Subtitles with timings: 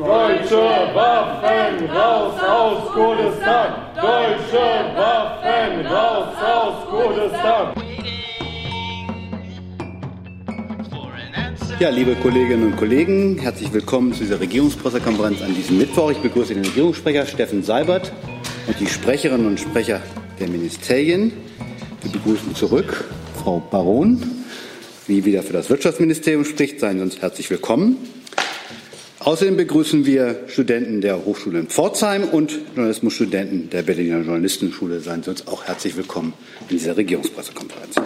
[0.00, 0.56] Deutsche
[0.94, 3.74] Waffen raus aus Kurdistan!
[3.96, 4.56] Deutsche
[4.96, 7.74] Waffen raus aus Kurdistan!
[11.78, 16.12] Ja, liebe Kolleginnen und Kollegen, herzlich willkommen zu dieser Regierungspressekonferenz an diesem Mittwoch.
[16.12, 18.10] Ich begrüße den Regierungssprecher Steffen Seibert
[18.68, 20.00] und die Sprecherinnen und Sprecher
[20.38, 21.30] der Ministerien.
[22.00, 23.04] Wir begrüßen zurück
[23.42, 24.22] Frau Baron,
[25.08, 26.80] die wieder für das Wirtschaftsministerium spricht.
[26.80, 27.98] Seien Sie uns herzlich willkommen.
[29.22, 35.00] Außerdem begrüßen wir Studenten der Hochschule in Pforzheim und Journalismusstudenten der Berliner Journalistenschule.
[35.00, 36.32] Seien Sie uns auch herzlich willkommen
[36.62, 37.96] in dieser Regierungspressekonferenz.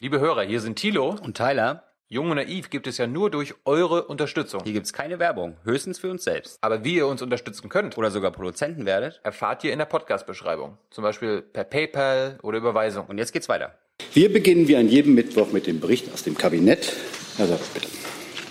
[0.00, 1.82] Liebe Hörer, hier sind Thilo und Tyler.
[2.06, 4.60] Jung und naiv gibt es ja nur durch eure Unterstützung.
[4.62, 6.58] Hier gibt es keine Werbung, höchstens für uns selbst.
[6.60, 10.78] Aber wie ihr uns unterstützen könnt oder sogar Produzenten werdet, erfahrt ihr in der Podcast-Beschreibung.
[10.90, 13.06] Zum Beispiel per PayPal oder Überweisung.
[13.08, 13.74] Und jetzt geht's weiter.
[14.12, 16.92] Wir beginnen wie an jedem Mittwoch mit dem Bericht aus dem Kabinett.
[17.38, 17.88] Also bitte.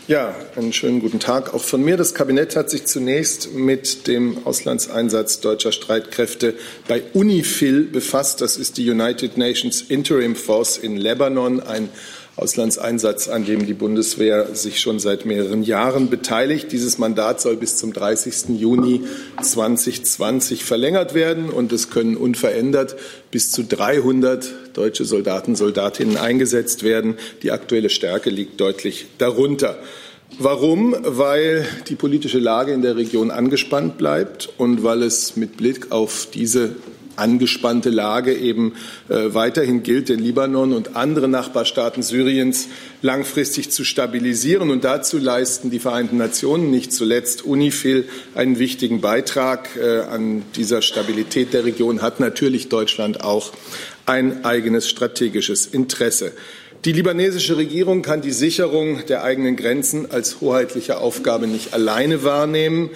[0.05, 1.95] Ja, einen schönen guten Tag auch von mir.
[1.95, 6.55] Das Kabinett hat sich zunächst mit dem Auslandseinsatz deutscher Streitkräfte
[6.89, 8.41] bei UNIFIL befasst.
[8.41, 11.87] Das ist die United Nations Interim Force in Lebanon, ein
[12.35, 16.71] Auslandseinsatz, an dem die Bundeswehr sich schon seit mehreren Jahren beteiligt.
[16.71, 18.59] Dieses Mandat soll bis zum 30.
[18.59, 19.01] Juni
[19.41, 22.95] 2020 verlängert werden und es können unverändert
[23.29, 27.17] bis zu 300 deutsche Soldaten, Soldatinnen eingesetzt werden.
[27.43, 29.77] Die aktuelle Stärke liegt deutlich darunter.
[30.39, 30.95] Warum?
[31.03, 36.27] Weil die politische Lage in der Region angespannt bleibt und weil es mit Blick auf
[36.33, 36.75] diese
[37.15, 38.73] angespannte Lage eben
[39.09, 42.67] äh, weiterhin gilt, den Libanon und andere Nachbarstaaten Syriens
[43.01, 44.69] langfristig zu stabilisieren.
[44.69, 50.81] Und dazu leisten die Vereinten Nationen, nicht zuletzt UNIFIL, einen wichtigen Beitrag äh, an dieser
[50.81, 53.53] Stabilität der Region, hat natürlich Deutschland auch
[54.05, 56.33] ein eigenes strategisches Interesse.
[56.85, 62.89] Die libanesische Regierung kann die Sicherung der eigenen Grenzen als hoheitliche Aufgabe nicht alleine wahrnehmen.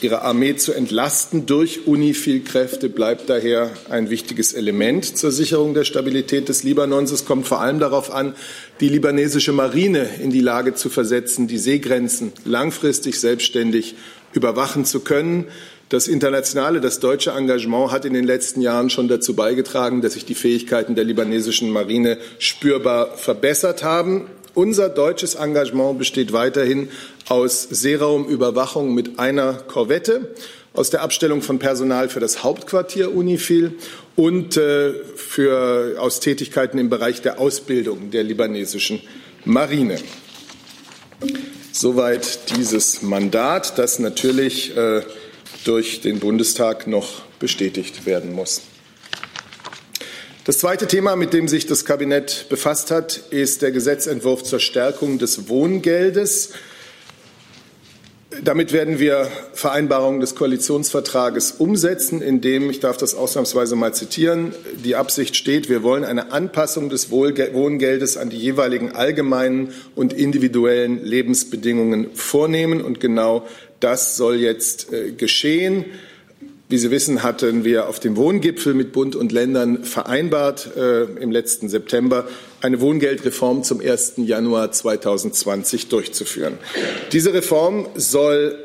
[0.00, 6.48] Ihre Armee zu entlasten durch UNIFIL-Kräfte bleibt daher ein wichtiges Element zur Sicherung der Stabilität
[6.48, 7.10] des Libanons.
[7.10, 8.36] Es kommt vor allem darauf an,
[8.78, 13.96] die libanesische Marine in die Lage zu versetzen, die Seegrenzen langfristig selbstständig
[14.34, 15.46] überwachen zu können.
[15.88, 20.24] Das internationale, das deutsche Engagement hat in den letzten Jahren schon dazu beigetragen, dass sich
[20.24, 24.26] die Fähigkeiten der libanesischen Marine spürbar verbessert haben.
[24.58, 26.88] Unser deutsches Engagement besteht weiterhin
[27.28, 30.34] aus Seeraumüberwachung mit einer Korvette,
[30.74, 33.74] aus der Abstellung von Personal für das Hauptquartier UNIFIL
[34.16, 39.00] und äh, für, aus Tätigkeiten im Bereich der Ausbildung der libanesischen
[39.44, 39.98] Marine.
[41.70, 45.02] Soweit dieses Mandat, das natürlich äh,
[45.66, 48.62] durch den Bundestag noch bestätigt werden muss.
[50.48, 55.18] Das zweite Thema, mit dem sich das Kabinett befasst hat, ist der Gesetzentwurf zur Stärkung
[55.18, 56.54] des Wohngeldes.
[58.42, 64.54] Damit werden wir Vereinbarungen des Koalitionsvertrages umsetzen, in dem, ich darf das ausnahmsweise mal zitieren,
[64.82, 71.04] die Absicht steht, wir wollen eine Anpassung des Wohngeldes an die jeweiligen allgemeinen und individuellen
[71.04, 72.80] Lebensbedingungen vornehmen.
[72.80, 73.46] Und genau
[73.80, 75.84] das soll jetzt äh, geschehen.
[76.70, 81.30] Wie Sie wissen, hatten wir auf dem Wohngipfel mit Bund und Ländern vereinbart, äh, im
[81.30, 82.28] letzten September
[82.60, 84.26] eine Wohngeldreform zum 1.
[84.26, 86.58] Januar 2020 durchzuführen.
[87.12, 88.58] Diese Reform soll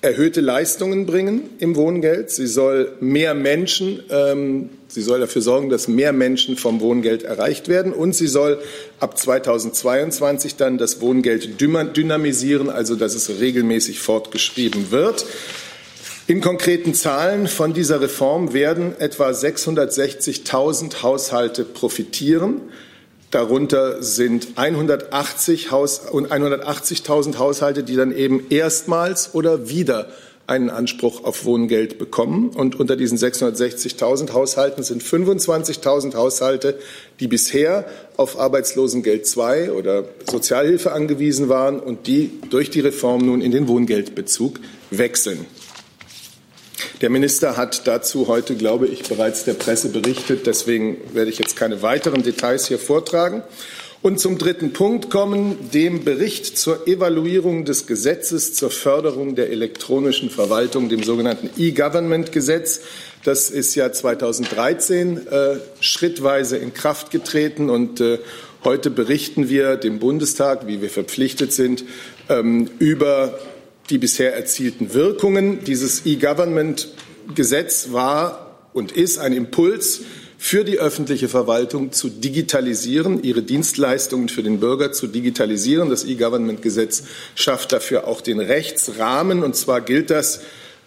[0.00, 2.30] erhöhte Leistungen bringen im Wohngeld.
[2.30, 7.68] Sie soll mehr Menschen, ähm, sie soll dafür sorgen, dass mehr Menschen vom Wohngeld erreicht
[7.68, 8.58] werden und sie soll
[8.98, 15.24] ab 2022 dann das Wohngeld dynamisieren, also dass es regelmäßig fortgeschrieben wird.
[16.26, 22.62] In konkreten Zahlen von dieser Reform werden etwa 660.000 Haushalte profitieren.
[23.30, 30.08] Darunter sind 180.000 Haus 180 Haushalte, die dann eben erstmals oder wieder
[30.46, 32.48] einen Anspruch auf Wohngeld bekommen.
[32.48, 36.78] Und unter diesen 660.000 Haushalten sind 25.000 Haushalte,
[37.20, 37.84] die bisher
[38.16, 43.68] auf Arbeitslosengeld II oder Sozialhilfe angewiesen waren und die durch die Reform nun in den
[43.68, 44.60] Wohngeldbezug
[44.90, 45.44] wechseln.
[47.00, 50.46] Der Minister hat dazu heute, glaube ich, bereits der Presse berichtet.
[50.46, 53.42] Deswegen werde ich jetzt keine weiteren Details hier vortragen.
[54.04, 60.28] Und zum dritten Punkt kommen, dem Bericht zur Evaluierung des Gesetzes zur Förderung der elektronischen
[60.28, 62.82] Verwaltung, dem sogenannten E-Government-Gesetz.
[63.24, 68.18] Das ist ja 2013 äh, schrittweise in Kraft getreten und äh,
[68.62, 71.84] heute berichten wir dem Bundestag, wie wir verpflichtet sind,
[72.28, 73.38] ähm, über
[73.90, 75.64] die bisher erzielten Wirkungen.
[75.64, 80.00] Dieses E-Government-Gesetz war und ist ein Impuls
[80.38, 85.88] für die öffentliche Verwaltung zu digitalisieren, ihre Dienstleistungen für den Bürger zu digitalisieren.
[85.88, 87.04] Das E-Government-Gesetz
[87.34, 89.42] schafft dafür auch den Rechtsrahmen.
[89.42, 90.40] Und zwar gilt das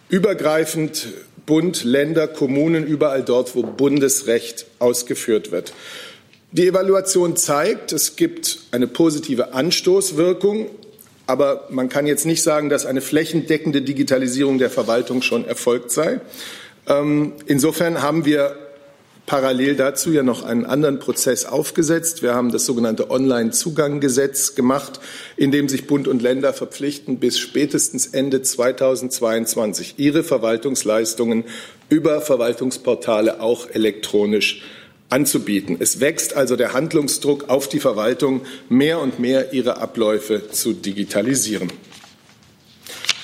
[0.08, 1.08] übergreifend
[1.44, 5.72] Bund, Länder, Kommunen, überall dort, wo Bundesrecht ausgeführt wird.
[6.52, 10.70] Die Evaluation zeigt, es gibt eine positive Anstoßwirkung,
[11.28, 16.22] aber man kann jetzt nicht sagen, dass eine flächendeckende Digitalisierung der Verwaltung schon erfolgt sei.
[16.88, 18.56] Ähm, insofern haben wir
[19.26, 22.22] parallel dazu ja noch einen anderen Prozess aufgesetzt.
[22.22, 25.00] Wir haben das sogenannte Online-Zugang-Gesetz gemacht,
[25.36, 31.44] in dem sich Bund und Länder verpflichten, bis spätestens Ende 2022 ihre Verwaltungsleistungen
[31.90, 34.62] über Verwaltungsportale auch elektronisch
[35.08, 35.76] anzubieten.
[35.78, 41.72] Es wächst also der Handlungsdruck auf die Verwaltung, mehr und mehr ihre Abläufe zu digitalisieren.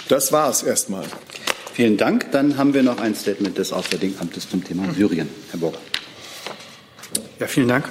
[0.09, 1.05] Das war es erstmal.
[1.73, 2.31] Vielen Dank.
[2.31, 5.29] Dann haben wir noch ein Statement des Auswärtigen Amtes zum Thema Syrien.
[5.51, 5.79] Herr Burger.
[7.41, 7.89] Ja, vielen Dank.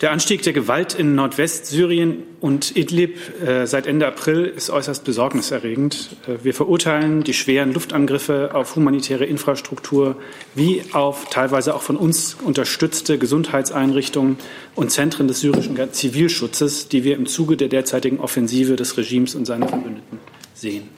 [0.00, 6.10] Der Anstieg der Gewalt in Nordwestsyrien und Idlib äh, seit Ende April ist äußerst besorgniserregend.
[6.28, 10.14] Äh, wir verurteilen die schweren Luftangriffe auf humanitäre Infrastruktur
[10.54, 14.36] wie auf teilweise auch von uns unterstützte Gesundheitseinrichtungen
[14.76, 19.46] und Zentren des syrischen Zivilschutzes, die wir im Zuge der derzeitigen Offensive des Regimes und
[19.46, 20.20] seiner Verbündeten
[20.54, 20.88] sehen.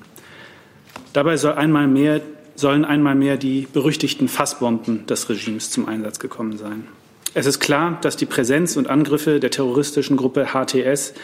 [1.15, 2.21] Dabei soll einmal mehr,
[2.55, 6.87] sollen einmal mehr die berüchtigten Fassbomben des Regimes zum Einsatz gekommen sein.
[7.33, 11.15] Es ist klar, dass die Präsenz und Angriffe der terroristischen Gruppe HTS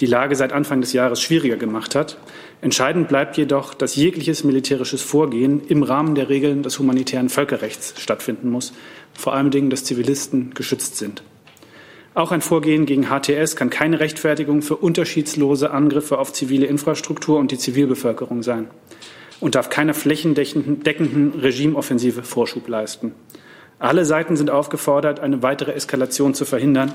[0.00, 2.16] die Lage seit Anfang des Jahres schwieriger gemacht hat.
[2.62, 8.48] Entscheidend bleibt jedoch, dass jegliches militärisches Vorgehen im Rahmen der Regeln des humanitären Völkerrechts stattfinden
[8.48, 8.72] muss,
[9.12, 11.22] vor allen Dingen, dass Zivilisten geschützt sind.
[12.14, 17.50] Auch ein Vorgehen gegen HTS kann keine Rechtfertigung für unterschiedslose Angriffe auf zivile Infrastruktur und
[17.50, 18.68] die Zivilbevölkerung sein
[19.40, 23.12] und darf keiner flächendeckenden Regimeoffensive Vorschub leisten.
[23.80, 26.92] Alle Seiten sind aufgefordert, eine weitere Eskalation zu verhindern.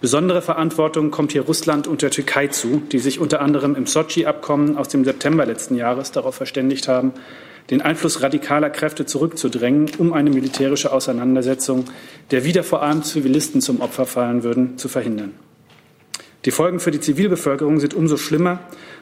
[0.00, 4.78] Besondere Verantwortung kommt hier Russland und der Türkei zu, die sich unter anderem im Sochi-Abkommen
[4.78, 7.12] aus dem September letzten Jahres darauf verständigt haben,
[7.68, 11.84] den Einfluss radikaler Kräfte zurückzudrängen, um eine militärische Auseinandersetzung,
[12.30, 15.34] der wieder vor allem Zivilisten zum Opfer fallen würden, zu verhindern.
[16.46, 18.60] Die Folgen für die Zivilbevölkerung sind umso schlimmer,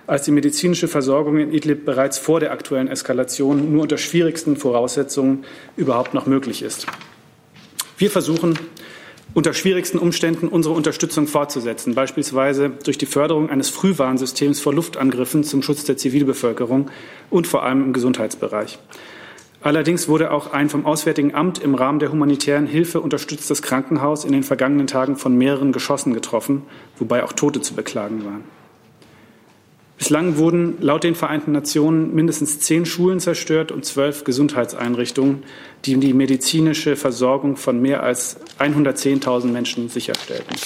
[0.08, 5.44] als die medizinische Versorgung in Idlib bereits vor der aktuellen Eskalation nur unter schwierigsten Voraussetzungen
[5.76, 6.88] überhaupt noch möglich ist.
[8.02, 8.58] Wir versuchen
[9.32, 15.62] unter schwierigsten Umständen unsere Unterstützung fortzusetzen, beispielsweise durch die Förderung eines Frühwarnsystems vor Luftangriffen zum
[15.62, 16.90] Schutz der Zivilbevölkerung
[17.31, 18.81] und vor allem im Gesundheitsbereich.
[19.60, 24.32] Allerdings wurde auch ein vom Auswärtigen Amt im Rahmen der humanitären Hilfe unterstütztes Krankenhaus in
[24.32, 26.62] den vergangenen Tagen von mehreren Geschossen getroffen,
[26.98, 28.43] wobei auch Tote zu beklagen waren.
[30.02, 35.44] Bislang wurden laut den Vereinten Nationen mindestens zehn Schulen zerstört und zwölf Gesundheitseinrichtungen,
[35.84, 40.56] die die medizinische Versorgung von mehr als 110.000 Menschen sicherstellten.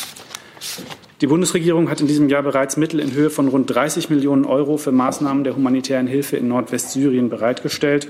[1.20, 4.78] Die Bundesregierung hat in diesem Jahr bereits Mittel in Höhe von rund 30 Millionen Euro
[4.78, 8.08] für Maßnahmen der humanitären Hilfe in Nordwestsyrien bereitgestellt.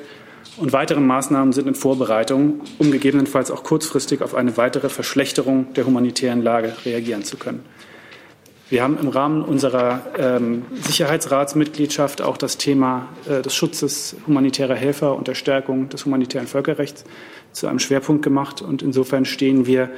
[0.58, 5.87] Und weitere Maßnahmen sind in Vorbereitung, um gegebenenfalls auch kurzfristig auf eine weitere Verschlechterung der
[5.87, 7.64] humanitären Lage reagieren zu können.
[8.69, 15.15] Wir haben im Rahmen unserer ähm, Sicherheitsratsmitgliedschaft auch das Thema äh, des Schutzes humanitärer Helfer
[15.15, 17.05] und der Stärkung des humanitären Völkerrechts
[17.53, 18.63] zu einem Schwerpunkt gemacht.
[18.63, 19.91] Und insofern stehen wir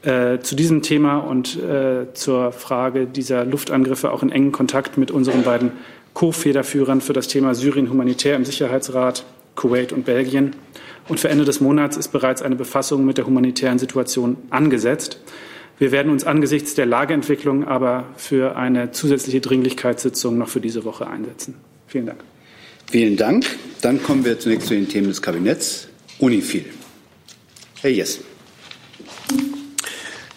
[0.00, 5.10] äh, zu diesem Thema und äh, zur Frage dieser Luftangriffe auch in engen Kontakt mit
[5.10, 5.72] unseren beiden
[6.14, 10.56] Co-Federführern für das Thema Syrien humanitär im Sicherheitsrat, Kuwait und Belgien.
[11.08, 15.20] Und für Ende des Monats ist bereits eine Befassung mit der humanitären Situation angesetzt.
[15.78, 21.06] Wir werden uns angesichts der Lageentwicklung aber für eine zusätzliche Dringlichkeitssitzung noch für diese Woche
[21.06, 21.54] einsetzen.
[21.86, 22.20] Vielen Dank.
[22.90, 23.44] Vielen Dank.
[23.82, 25.88] Dann kommen wir zunächst zu den Themen des Kabinetts.
[26.18, 26.64] Unifil.
[27.82, 28.24] Herr Jessen.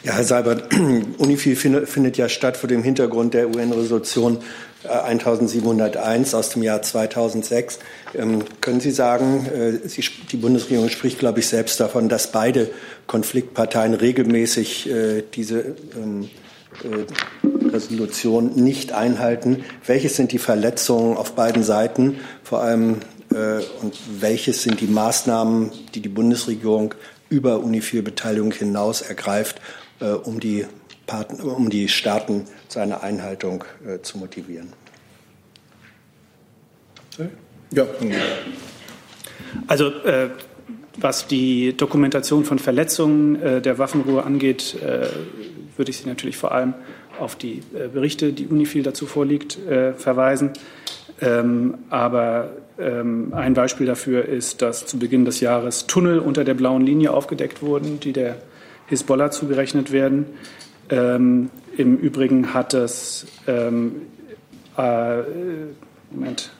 [0.03, 0.73] Ja, Herr Seibert,
[1.17, 4.39] Unifil findet ja statt vor dem Hintergrund der UN-Resolution
[4.87, 7.79] 1701 äh, aus dem Jahr 2006.
[8.15, 9.79] Ähm, können Sie sagen, äh,
[10.31, 12.69] die Bundesregierung spricht, glaube ich, selbst davon, dass beide
[13.07, 16.29] Konfliktparteien regelmäßig äh, diese ähm,
[17.73, 19.65] Resolution nicht einhalten.
[19.85, 22.19] Welches sind die Verletzungen auf beiden Seiten?
[22.43, 22.99] Vor allem
[23.81, 26.95] und welches sind die Maßnahmen, die die Bundesregierung
[27.29, 29.61] über UNIFIL-Beteiligung hinaus ergreift,
[30.23, 30.65] um die
[31.09, 34.71] Partner, um die Staaten zu einer Einhaltung äh, zu motivieren.
[37.71, 37.85] Ja.
[39.67, 40.29] Also äh,
[40.97, 45.07] was die Dokumentation von Verletzungen äh, der Waffenruhe angeht, äh,
[45.75, 46.75] würde ich Sie natürlich vor allem
[47.19, 50.51] auf die äh, Berichte, die UNIFIL dazu vorliegt, äh, verweisen.
[51.21, 56.53] Ähm, aber ähm, ein Beispiel dafür ist, dass zu Beginn des Jahres Tunnel unter der
[56.53, 58.37] blauen Linie aufgedeckt wurden, die der
[58.89, 60.25] Hisbollah zugerechnet werden.
[60.89, 64.01] Ähm, Im Übrigen hat es ähm,
[64.77, 65.21] äh,
[66.11, 66.51] Moment,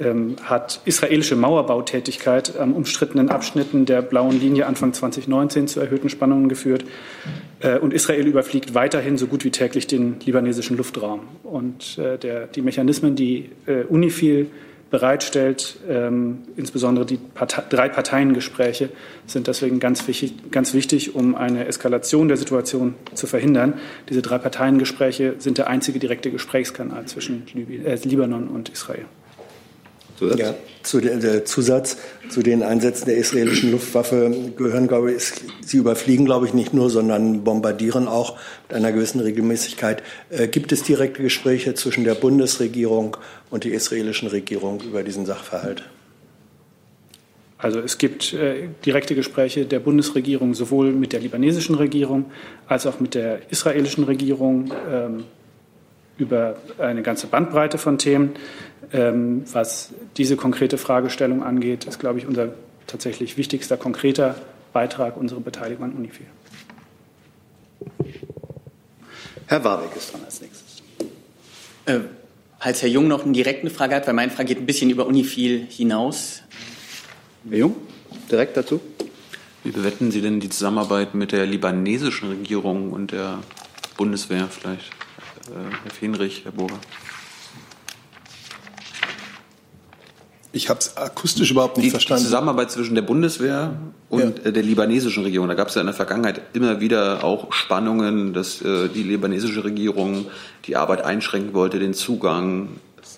[0.00, 6.48] ähm, hat israelische Mauerbautätigkeit am umstrittenen Abschnitten der blauen Linie Anfang 2019 zu erhöhten Spannungen
[6.48, 6.84] geführt.
[7.60, 11.20] Äh, und Israel überfliegt weiterhin so gut wie täglich den libanesischen Luftraum.
[11.42, 14.48] Und äh, der, die Mechanismen, die äh, UNIFIL
[14.92, 18.90] bereitstellt, ähm, insbesondere die Partei drei Parteiengespräche,
[19.26, 23.80] sind deswegen ganz wichtig, ganz wichtig, um eine Eskalation der Situation zu verhindern.
[24.10, 29.06] Diese drei Parteiengespräche sind der einzige direkte Gesprächskanal zwischen Libi äh, Libanon und Israel.
[30.22, 30.38] Zusatz?
[30.38, 31.96] Ja, zu der, der, Zusatz
[32.28, 35.32] zu den Einsätzen der israelischen Luftwaffe gehören, glaube ich,
[35.64, 38.38] sie überfliegen, glaube ich, nicht nur, sondern bombardieren auch
[38.68, 40.02] mit einer gewissen Regelmäßigkeit.
[40.30, 43.16] Äh, gibt es direkte Gespräche zwischen der Bundesregierung
[43.50, 45.82] und der israelischen Regierung über diesen Sachverhalt?
[47.58, 52.26] Also es gibt äh, direkte Gespräche der Bundesregierung sowohl mit der libanesischen Regierung
[52.66, 55.24] als auch mit der israelischen Regierung ähm,
[56.18, 58.32] über eine ganze Bandbreite von Themen.
[58.92, 62.48] Ähm, was diese konkrete Fragestellung angeht, ist, glaube ich, unser
[62.86, 64.34] tatsächlich wichtigster konkreter
[64.72, 66.26] Beitrag unsere Beteiligung an UNIFIL.
[69.46, 70.82] Herr Warwick ist dran als nächstes.
[71.86, 72.00] Äh,
[72.58, 75.06] falls Herr Jung noch eine direkte Frage hat, weil meine Frage geht ein bisschen über
[75.06, 76.42] UNIFIL hinaus.
[77.48, 77.76] Herr Jung,
[78.30, 78.80] direkt dazu.
[79.64, 83.38] Wie bewerten Sie denn die Zusammenarbeit mit der libanesischen Regierung und der
[83.96, 84.90] Bundeswehr vielleicht?
[85.48, 86.80] Äh, Herr Fenrich, Herr Burger.
[90.54, 92.22] Ich habe es akustisch überhaupt nicht die, verstanden.
[92.22, 93.74] Die Zusammenarbeit zwischen der Bundeswehr
[94.10, 94.44] und ja.
[94.44, 95.48] Äh, der libanesischen Regierung.
[95.48, 99.64] Da gab es ja in der Vergangenheit immer wieder auch Spannungen, dass äh, die libanesische
[99.64, 100.26] Regierung
[100.66, 102.68] die Arbeit einschränken wollte, den Zugang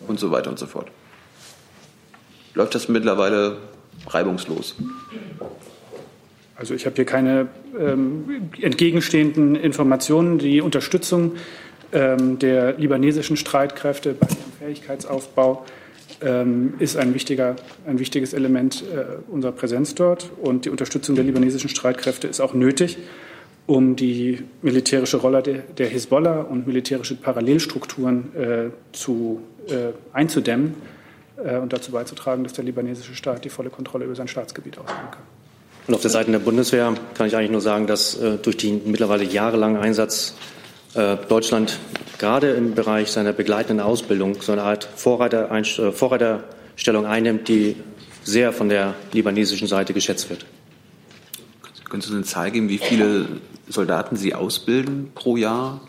[0.07, 0.89] und so weiter und so fort.
[2.55, 3.57] Läuft das mittlerweile
[4.07, 4.77] reibungslos?
[6.55, 10.39] Also ich habe hier keine ähm, entgegenstehenden Informationen.
[10.39, 11.33] Die Unterstützung
[11.93, 15.65] ähm, der libanesischen Streitkräfte bei ihrem Fähigkeitsaufbau
[16.79, 20.31] ist ein, wichtiger, ein wichtiges Element äh, unserer Präsenz dort.
[20.41, 22.99] Und die Unterstützung der libanesischen Streitkräfte ist auch nötig,
[23.67, 30.75] um die militärische Rolle der, Hisbollah und militärische Parallelstrukturen äh, zu, äh, einzudämmen
[31.37, 35.23] und dazu beizutragen, dass der libanesische Staat die volle Kontrolle über sein Staatsgebiet ausüben kann.
[35.89, 39.25] Und auf der Seite der Bundeswehr kann ich eigentlich nur sagen, dass durch den mittlerweile
[39.25, 40.37] jahrelangen Einsatz
[40.95, 41.79] Deutschland
[42.19, 47.77] gerade im Bereich seiner begleitenden Ausbildung so eine Art Vorreiter, äh, Vorreiterstellung einnimmt, die
[48.23, 50.47] sehr von der libanesischen Seite geschätzt wird.
[51.89, 53.27] Können Sie eine Zahl geben, wie viele
[53.69, 55.81] Soldaten Sie ausbilden pro Jahr?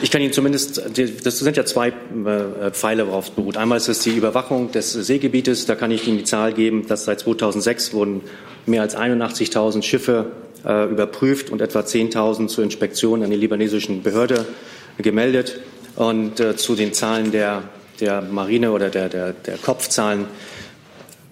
[0.00, 0.82] Ich kann Ihnen zumindest,
[1.24, 3.56] das sind ja zwei äh, Pfeile, worauf es beruht.
[3.56, 5.66] Einmal ist es die Überwachung des Seegebietes.
[5.66, 8.20] Da kann ich Ihnen die Zahl geben, dass seit 2006 wurden
[8.66, 10.26] mehr als 81.000 Schiffe
[10.64, 14.46] äh, überprüft und etwa 10.000 zur Inspektion an die libanesischen Behörde
[14.98, 15.60] gemeldet.
[15.96, 17.62] Und äh, zu den Zahlen der,
[18.00, 20.26] der Marine oder der, der, der Kopfzahlen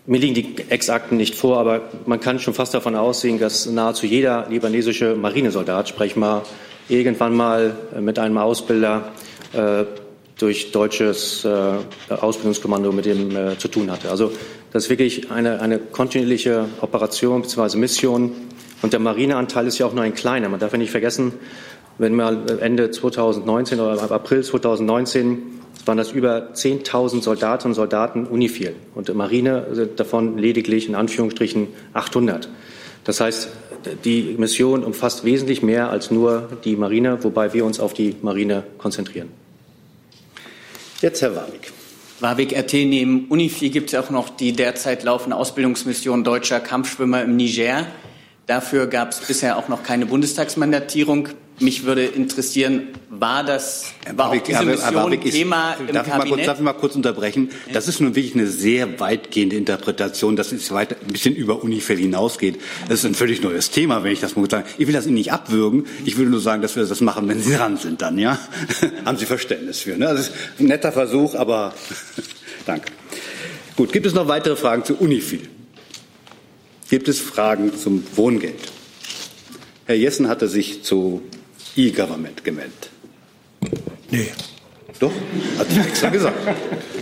[0.07, 4.07] mir liegen die Exakten nicht vor, aber man kann schon fast davon ausgehen, dass nahezu
[4.07, 6.43] jeder libanesische Marinesoldat, sprech mal,
[6.89, 9.13] irgendwann mal mit einem Ausbilder
[9.53, 9.85] äh,
[10.37, 14.11] durch deutsches äh, Ausbildungskommando mit dem äh, zu tun hatte.
[14.11, 14.33] Also
[14.73, 17.77] das ist wirklich eine, eine kontinuierliche Operation bzw.
[17.77, 18.33] Mission.
[18.83, 20.49] Und der Marineanteil ist ja auch nur ein kleiner.
[20.49, 21.33] Man darf ja nicht vergessen,
[21.99, 28.75] wenn mal Ende 2019 oder April 2019 waren das über 10.000 Soldatinnen und Soldaten Unifil
[28.95, 32.49] und Marine sind davon lediglich in Anführungsstrichen 800.
[33.05, 33.49] Das heißt,
[34.05, 38.65] die Mission umfasst wesentlich mehr als nur die Marine, wobei wir uns auf die Marine
[38.79, 39.29] konzentrieren.
[41.01, 41.73] Jetzt Herr Warwick.
[42.21, 47.37] Warwick RT neben Unifil gibt es auch noch die derzeit laufende Ausbildungsmission deutscher Kampfschwimmer im
[47.37, 47.87] Niger.
[48.51, 51.29] Dafür gab es bisher auch noch keine Bundestagsmandatierung.
[51.61, 56.27] Mich würde interessieren, war das war auch diese Mission ist, Thema im darf Kabinett?
[56.27, 57.51] Ich kurz, darf ich mal kurz unterbrechen?
[57.73, 61.97] Das ist nun wirklich eine sehr weitgehende Interpretation, dass es weit, ein bisschen über Unifell
[61.97, 62.61] hinausgeht.
[62.89, 64.67] Das ist ein völlig neues Thema, wenn ich das mal sagen.
[64.79, 65.87] Ich will das Ihnen nicht abwürgen.
[66.05, 68.37] Ich würde nur sagen, dass wir das machen, wenn Sie dran sind dann, ja?
[69.05, 70.07] Haben Sie Verständnis für, ne?
[70.07, 71.73] Das ist ein netter Versuch, aber
[72.67, 72.91] danke.
[73.77, 75.43] Gut, gibt es noch weitere Fragen zu Unifil?
[76.91, 78.59] Gibt es Fragen zum Wohngeld?
[79.87, 81.23] Herr Jessen hatte sich zu
[81.77, 82.91] E-Government gemeldet.
[84.11, 84.27] Nee.
[84.99, 85.13] Doch,
[85.57, 86.37] hat ich extra gesagt.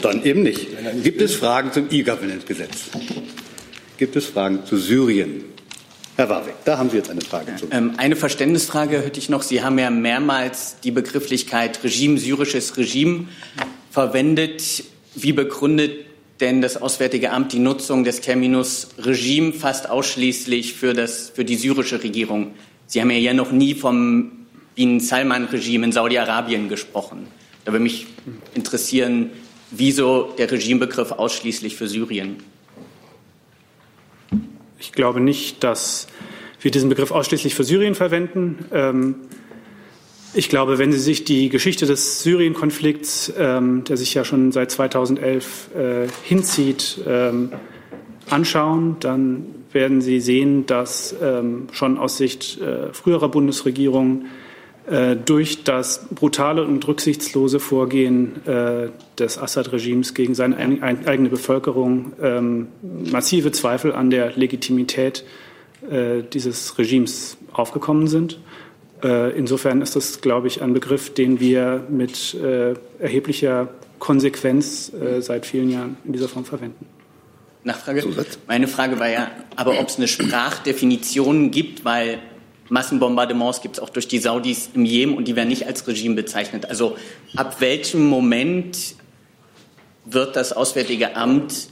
[0.03, 0.67] Dann eben nicht.
[1.03, 2.91] Gibt es Fragen zum E-Government-Gesetz?
[3.97, 5.45] Gibt es Fragen zu Syrien?
[6.17, 7.69] Herr Warwick, da haben Sie jetzt eine Frage zu.
[7.71, 9.43] Ähm, eine Verständnisfrage hätte ich noch.
[9.43, 13.27] Sie haben ja mehrmals die Begrifflichkeit Regime, syrisches Regime
[13.91, 14.85] verwendet.
[15.15, 16.08] Wie begründet
[16.41, 21.57] denn das Auswärtige Amt die Nutzung des Terminus Regime fast ausschließlich für, das, für die
[21.57, 22.53] syrische Regierung?
[22.87, 24.33] Sie haben ja, ja noch nie vom
[24.75, 27.27] Bin Salman-Regime in Saudi-Arabien gesprochen.
[27.65, 28.07] Da würde mich
[28.55, 29.31] interessieren,
[29.71, 32.37] wieso der Regimebegriff ausschließlich für Syrien?
[34.79, 36.07] Ich glaube nicht, dass
[36.61, 38.65] wir diesen Begriff ausschließlich für Syrien verwenden.
[38.73, 39.17] Ähm,
[40.39, 44.71] ich glaube, wenn Sie sich die Geschichte des Syrien-Konflikts, ähm, der sich ja schon seit
[44.71, 47.51] 2011 äh, hinzieht, ähm,
[48.31, 51.15] anschauen, dann werden Sie sehen, dass
[51.73, 54.27] schon aus Sicht äh, früherer Bundesregierungen
[54.89, 62.69] äh, durch das brutale und rücksichtslose Vorgehen äh, des Assad-Regimes gegen seine eigene Bevölkerung ähm,
[63.11, 65.25] massive Zweifel an der Legitimität
[65.91, 68.39] äh, dieses Regimes aufgekommen sind.
[69.03, 72.37] Insofern ist das, glaube ich, ein Begriff, den wir mit
[72.99, 76.87] erheblicher Konsequenz seit vielen Jahren in dieser Form verwenden.
[77.65, 78.05] Nachfrage?
[78.47, 82.19] Meine Frage war ja, aber ob es eine Sprachdefinition gibt, weil
[82.71, 86.15] Massenbombardements gibt es auch durch die Saudis im Jemen und die werden nicht als Regime
[86.15, 86.67] bezeichnet.
[86.67, 86.97] Also
[87.37, 88.95] ab welchem Moment
[90.05, 91.69] wird das Auswärtige Amt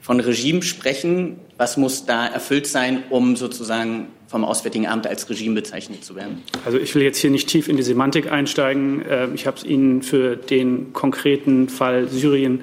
[0.00, 1.38] von Regime sprechen?
[1.60, 6.42] Was muss da erfüllt sein, um sozusagen vom Auswärtigen Amt als Regime bezeichnet zu werden?
[6.64, 9.04] Also ich will jetzt hier nicht tief in die Semantik einsteigen.
[9.06, 12.62] Ähm, ich habe es Ihnen für den konkreten Fall Syrien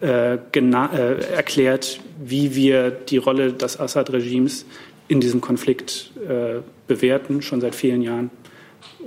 [0.00, 4.64] äh, äh, erklärt, wie wir die Rolle des Assad-Regimes
[5.08, 8.30] in diesem Konflikt äh, bewerten, schon seit vielen Jahren.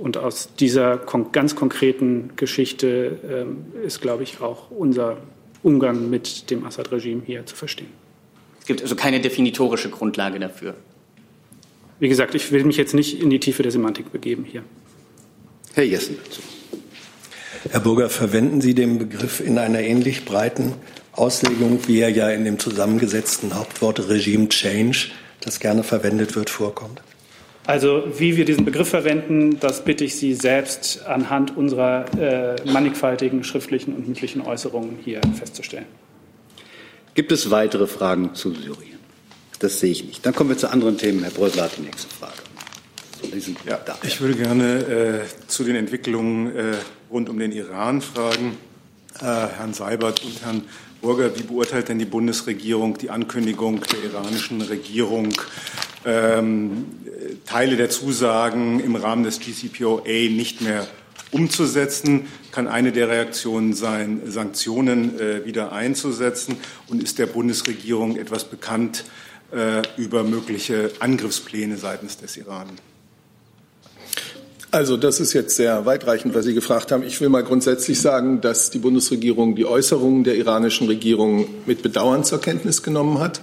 [0.00, 1.00] Und aus dieser
[1.32, 5.16] ganz konkreten Geschichte ähm, ist, glaube ich, auch unser
[5.64, 8.03] Umgang mit dem Assad-Regime hier zu verstehen.
[8.64, 10.74] Es gibt also keine definitorische Grundlage dafür.
[12.00, 14.62] Wie gesagt, ich will mich jetzt nicht in die Tiefe der Semantik begeben hier.
[15.74, 16.40] Herr Jessen dazu.
[17.70, 20.72] Herr Burger, verwenden Sie den Begriff in einer ähnlich breiten
[21.12, 25.08] Auslegung, wie er ja in dem zusammengesetzten Hauptwort Regime Change
[25.42, 27.02] das gerne verwendet wird, vorkommt?
[27.66, 33.44] Also wie wir diesen Begriff verwenden, das bitte ich Sie selbst anhand unserer äh, mannigfaltigen
[33.44, 35.84] schriftlichen und mündlichen Äußerungen hier festzustellen.
[37.14, 38.98] Gibt es weitere Fragen zu Syrien?
[39.60, 40.26] Das sehe ich nicht.
[40.26, 41.22] Dann kommen wir zu anderen Themen.
[41.22, 42.34] Herr Brösel hat die nächste Frage.
[43.66, 46.74] Ja, ich würde gerne äh, zu den Entwicklungen äh,
[47.10, 48.58] rund um den Iran fragen.
[49.20, 50.62] Äh, Herrn Seibert und Herrn
[51.00, 55.32] Burger, wie beurteilt denn die Bundesregierung die Ankündigung der iranischen Regierung,
[56.04, 56.86] ähm,
[57.46, 60.86] Teile der Zusagen im Rahmen des GCPOA nicht mehr
[61.34, 62.26] umzusetzen?
[62.52, 66.56] Kann eine der Reaktionen sein, Sanktionen äh, wieder einzusetzen?
[66.88, 69.04] Und ist der Bundesregierung etwas bekannt
[69.52, 72.68] äh, über mögliche Angriffspläne seitens des Iran?
[74.74, 77.04] Also das ist jetzt sehr weitreichend, was Sie gefragt haben.
[77.04, 82.24] Ich will mal grundsätzlich sagen, dass die Bundesregierung die Äußerungen der iranischen Regierung mit Bedauern
[82.24, 83.40] zur Kenntnis genommen hat.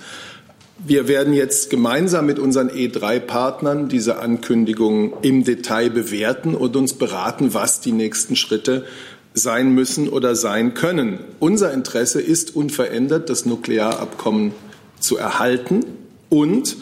[0.83, 7.53] Wir werden jetzt gemeinsam mit unseren E3-Partnern diese Ankündigung im Detail bewerten und uns beraten,
[7.53, 8.85] was die nächsten Schritte
[9.35, 11.19] sein müssen oder sein können.
[11.39, 14.53] Unser Interesse ist unverändert, das Nuklearabkommen
[14.99, 15.85] zu erhalten
[16.29, 16.77] und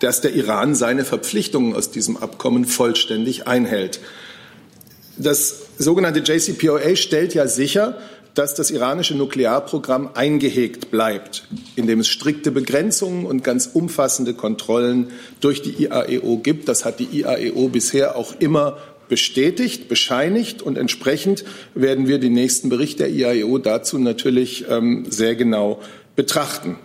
[0.00, 4.00] dass der Iran seine Verpflichtungen aus diesem Abkommen vollständig einhält.
[5.16, 7.96] Das sogenannte JCPOA stellt ja sicher,
[8.34, 11.44] dass das iranische Nuklearprogramm eingehegt bleibt,
[11.76, 15.08] indem es strikte Begrenzungen und ganz umfassende Kontrollen
[15.40, 16.68] durch die IAEO gibt.
[16.68, 22.70] Das hat die IAEO bisher auch immer bestätigt, bescheinigt und entsprechend werden wir den nächsten
[22.70, 25.80] Bericht der IAEO dazu natürlich ähm, sehr genau
[26.16, 26.76] betrachten.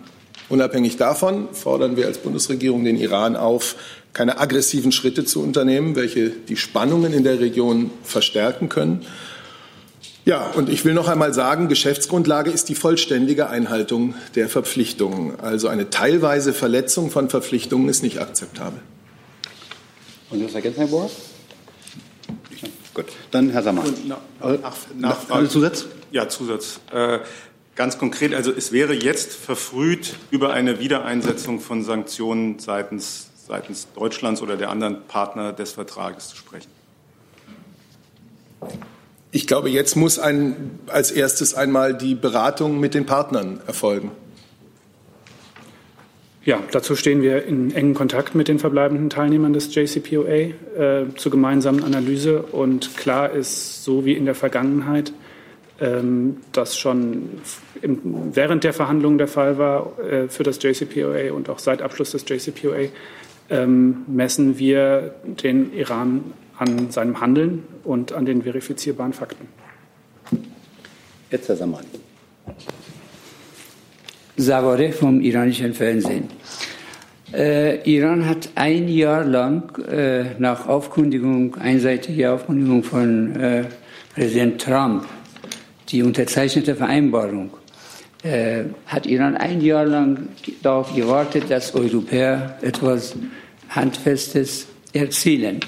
[0.50, 3.76] Unabhängig davon fordern wir als Bundesregierung den Iran auf,
[4.12, 9.06] keine aggressiven Schritte zu unternehmen, welche die Spannungen in der Region verstärken können.
[10.28, 15.40] Ja, und ich will noch einmal sagen, Geschäftsgrundlage ist die vollständige Einhaltung der Verpflichtungen.
[15.40, 18.78] Also eine teilweise Verletzung von Verpflichtungen ist nicht akzeptabel.
[20.28, 21.10] Und das ergänzen, Herr Bohr?
[22.92, 23.84] Gut, dann Herr Sammer.
[24.06, 24.18] Nach,
[24.98, 25.86] nach, nach, Zusatz?
[26.10, 26.80] Ja, Zusatz.
[26.92, 27.20] Äh,
[27.74, 34.42] Ganz konkret, also es wäre jetzt verfrüht, über eine Wiedereinsetzung von Sanktionen seitens, seitens Deutschlands
[34.42, 36.68] oder der anderen Partner des Vertrages zu sprechen.
[39.30, 44.10] Ich glaube, jetzt muss ein, als erstes einmal die Beratung mit den Partnern erfolgen.
[46.44, 50.54] Ja, dazu stehen wir in engem Kontakt mit den verbleibenden Teilnehmern des JCPOA äh,
[51.14, 52.40] zur gemeinsamen Analyse.
[52.40, 55.12] Und klar ist, so wie in der Vergangenheit,
[55.78, 57.28] ähm, das schon
[57.82, 58.00] im,
[58.34, 62.24] während der Verhandlungen der Fall war äh, für das JCPOA und auch seit Abschluss des
[62.26, 62.88] JCPOA,
[63.50, 69.48] ähm, messen wir den Iran an seinem Handeln und an den verifizierbaren Fakten.
[71.30, 71.86] Jetzt Herr Samani.
[74.36, 76.28] Savareh vom iranischen Fernsehen.
[77.32, 83.64] Äh, Iran hat ein Jahr lang äh, nach Aufkündigung, einseitiger Aufkündigung von äh,
[84.14, 85.04] Präsident Trump,
[85.90, 87.50] die unterzeichnete Vereinbarung,
[88.22, 90.28] äh, hat Iran ein Jahr lang
[90.62, 93.14] darauf gewartet, dass Europäer etwas
[93.68, 95.60] Handfestes erzielen.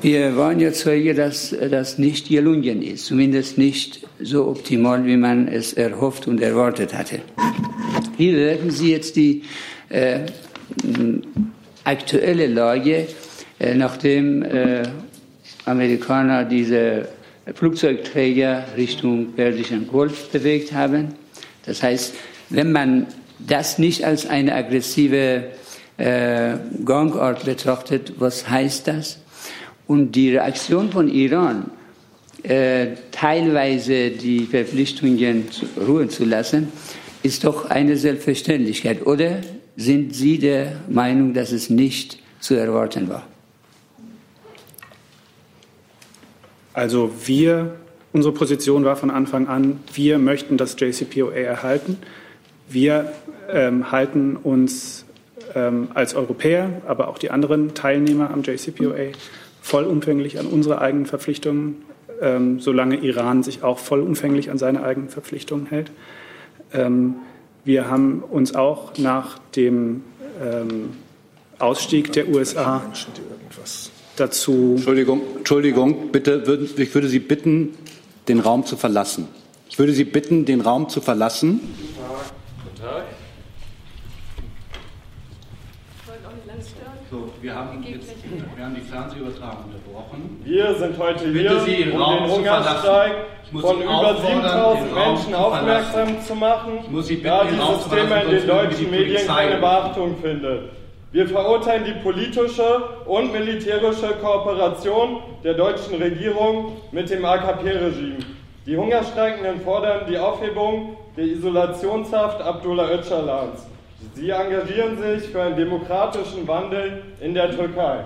[0.00, 5.48] Wir waren ja Zeuge, dass das nicht gelungen ist, zumindest nicht so optimal, wie man
[5.48, 7.18] es erhofft und erwartet hatte.
[8.16, 9.42] Wie bewerten Sie jetzt die
[9.88, 10.20] äh,
[11.82, 13.08] aktuelle Lage,
[13.58, 14.84] äh, nachdem äh,
[15.64, 17.08] Amerikaner diese
[17.54, 21.08] Flugzeugträger Richtung Persischen Golf bewegt haben?
[21.66, 22.14] Das heißt,
[22.50, 23.08] wenn man
[23.40, 25.42] das nicht als eine aggressive
[25.96, 26.52] äh,
[26.84, 29.18] Gangart betrachtet, was heißt das?
[29.88, 31.70] Und die Reaktion von Iran,
[32.42, 35.48] äh, teilweise die Verpflichtungen
[35.88, 36.68] ruhen zu lassen,
[37.22, 39.06] ist doch eine Selbstverständlichkeit.
[39.06, 39.40] Oder
[39.76, 43.26] sind Sie der Meinung, dass es nicht zu erwarten war?
[46.74, 47.74] Also wir,
[48.12, 51.96] unsere Position war von Anfang an, wir möchten das JCPOA erhalten.
[52.68, 53.10] Wir
[53.50, 55.06] ähm, halten uns
[55.54, 59.12] ähm, als Europäer, aber auch die anderen Teilnehmer am JCPOA
[59.68, 61.82] vollumfänglich an unsere eigenen Verpflichtungen,
[62.22, 65.90] ähm, solange Iran sich auch vollumfänglich an seine eigenen Verpflichtungen hält.
[66.72, 67.16] Ähm,
[67.64, 70.02] wir haben uns auch nach dem
[70.42, 70.90] ähm,
[71.58, 72.82] Ausstieg der USA
[74.16, 74.74] dazu.
[74.76, 77.74] Entschuldigung, Entschuldigung, bitte, ich würde Sie bitten,
[78.26, 79.28] den Raum zu verlassen.
[79.68, 81.60] Ich würde Sie bitten, den Raum zu verlassen.
[82.64, 83.04] Guten Tag.
[87.10, 88.07] So, wir haben, jetzt, wir haben die
[88.90, 90.40] Fernsehübertragung unterbrochen.
[90.44, 93.12] Wir sind heute hier, Sie, um Raum den Hungerstreik
[93.52, 96.80] von über 7000 Menschen aufmerksam zu machen,
[97.22, 100.70] da dieses Thema in den deutschen Medien keine Beachtung findet.
[101.10, 108.18] Wir verurteilen die politische und militärische Kooperation der deutschen Regierung mit dem AKP-Regime.
[108.66, 113.66] Die Hungerstreikenden fordern die Aufhebung der Isolationshaft Abdullah Öcalans.
[114.14, 118.04] Sie engagieren sich für einen demokratischen Wandel in der Türkei.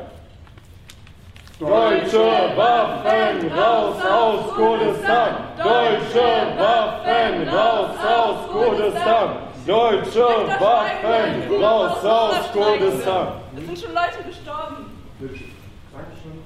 [1.62, 5.34] Deutsche Waffen raus aus Kurdistan!
[5.58, 9.36] Deutsche Waffen raus aus Kurdistan!
[9.64, 10.26] Deutsche
[10.58, 13.28] Waffen raus aus Kurdistan!
[13.56, 14.86] Es sind schon Leute gestorben.
[15.20, 16.42] Dankeschön.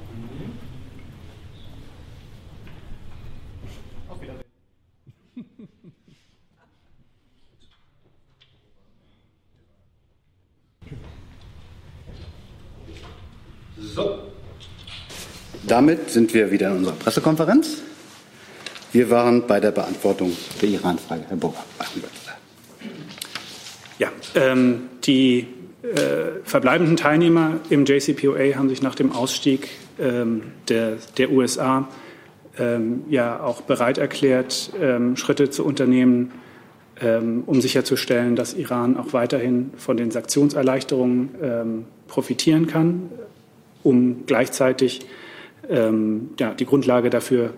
[4.10, 4.44] Auf Wiedersehen.
[13.78, 14.35] So.
[15.66, 17.82] Damit sind wir wieder in unserer Pressekonferenz.
[18.92, 21.24] Wir waren bei der Beantwortung der Iran-Frage.
[21.28, 21.64] Herr Burger.
[23.98, 25.48] Ja, ähm, die
[25.82, 31.88] äh, verbleibenden Teilnehmer im JCPOA haben sich nach dem Ausstieg ähm, der, der USA
[32.58, 36.32] ähm, ja auch bereit erklärt, ähm, Schritte zu unternehmen,
[37.00, 43.10] ähm, um sicherzustellen, dass Iran auch weiterhin von den Sanktionserleichterungen ähm, profitieren kann,
[43.82, 45.06] um gleichzeitig
[45.68, 47.54] ja, die Grundlage dafür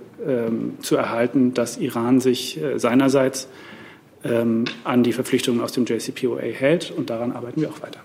[0.81, 3.49] zu erhalten, dass Iran sich äh, seinerseits
[4.25, 6.91] ähm, an die Verpflichtungen aus dem JCPOA hält.
[6.91, 8.01] Und daran arbeiten wir auch weiter.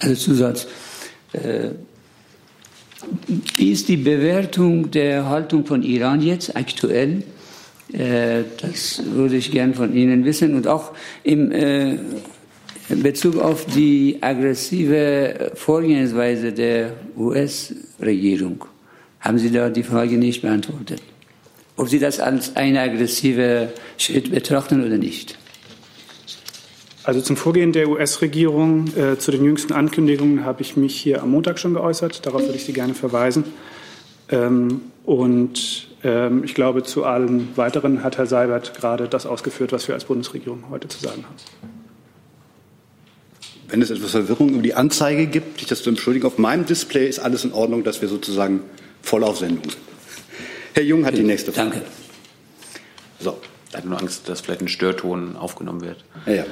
[0.00, 0.68] Also Zusatz.
[1.32, 1.70] Äh,
[3.56, 7.22] wie ist die Bewertung der Haltung von Iran jetzt aktuell?
[7.92, 10.54] Äh, das würde ich gern von Ihnen wissen.
[10.54, 11.98] Und auch im äh,
[12.88, 18.64] Bezug auf die aggressive Vorgehensweise der US-Regierung.
[19.20, 21.02] Haben Sie da die Frage nicht beantwortet?
[21.78, 25.38] ob Sie das als einen aggressiven Schritt betrachten oder nicht.
[27.04, 31.30] Also zum Vorgehen der US-Regierung äh, zu den jüngsten Ankündigungen habe ich mich hier am
[31.30, 32.26] Montag schon geäußert.
[32.26, 33.44] Darauf würde ich Sie gerne verweisen.
[34.28, 39.88] Ähm, und ähm, ich glaube, zu allem Weiteren hat Herr Seibert gerade das ausgeführt, was
[39.88, 41.36] wir als Bundesregierung heute zu sagen haben.
[43.68, 47.08] Wenn es etwas Verwirrung über die Anzeige gibt, ich das zu entschuldigen, auf meinem Display
[47.08, 48.60] ist alles in Ordnung, dass wir sozusagen
[49.08, 49.78] voll auf Sendung sind.
[50.74, 51.70] Herr Jung hat die nächste Frage.
[51.70, 51.86] Danke.
[53.18, 53.38] So.
[53.70, 56.04] Ich hatte nur Angst, dass vielleicht ein Störton aufgenommen wird.
[56.26, 56.44] Ja, ja.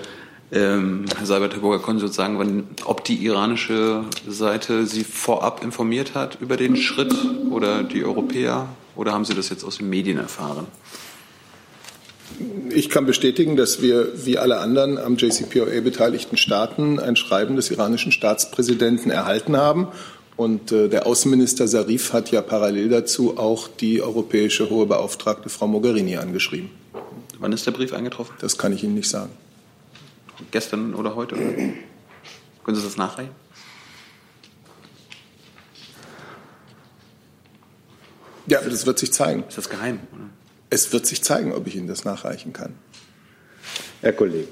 [0.52, 5.02] Ähm, Herr Seibert, Herr Burger, können Sie uns sagen, wann, ob die iranische Seite Sie
[5.02, 7.14] vorab informiert hat über den Schritt
[7.50, 8.68] oder die Europäer?
[8.94, 10.66] Oder haben Sie das jetzt aus den Medien erfahren?
[12.70, 17.70] Ich kann bestätigen, dass wir wie alle anderen am JCPOA beteiligten Staaten ein Schreiben des
[17.70, 19.88] iranischen Staatspräsidenten erhalten haben
[20.36, 25.66] und äh, der Außenminister Sarif hat ja parallel dazu auch die europäische hohe Beauftragte Frau
[25.66, 26.70] Mogherini angeschrieben.
[27.38, 28.36] Wann ist der Brief eingetroffen?
[28.40, 29.32] Das kann ich Ihnen nicht sagen.
[30.50, 31.34] Gestern oder heute?
[31.34, 31.52] Oder?
[32.64, 33.32] Können Sie das nachreichen?
[38.46, 39.44] Ja, das wird sich zeigen.
[39.48, 40.00] Ist das geheim?
[40.12, 40.24] Oder?
[40.70, 42.74] Es wird sich zeigen, ob ich Ihnen das nachreichen kann.
[44.02, 44.48] Herr Kollege.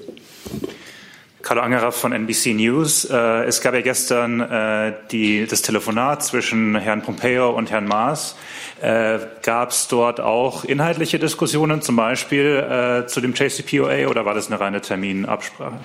[1.45, 3.05] Carlo Angerer von NBC News.
[3.05, 8.35] Äh, es gab ja gestern äh, die, das Telefonat zwischen Herrn Pompeo und Herrn Maas.
[8.81, 14.47] Äh, gab es dort auch inhaltliche Diskussionen, zum Beispiel zu dem JCPOA, oder war das
[14.47, 15.81] eine reine Terminabsprache?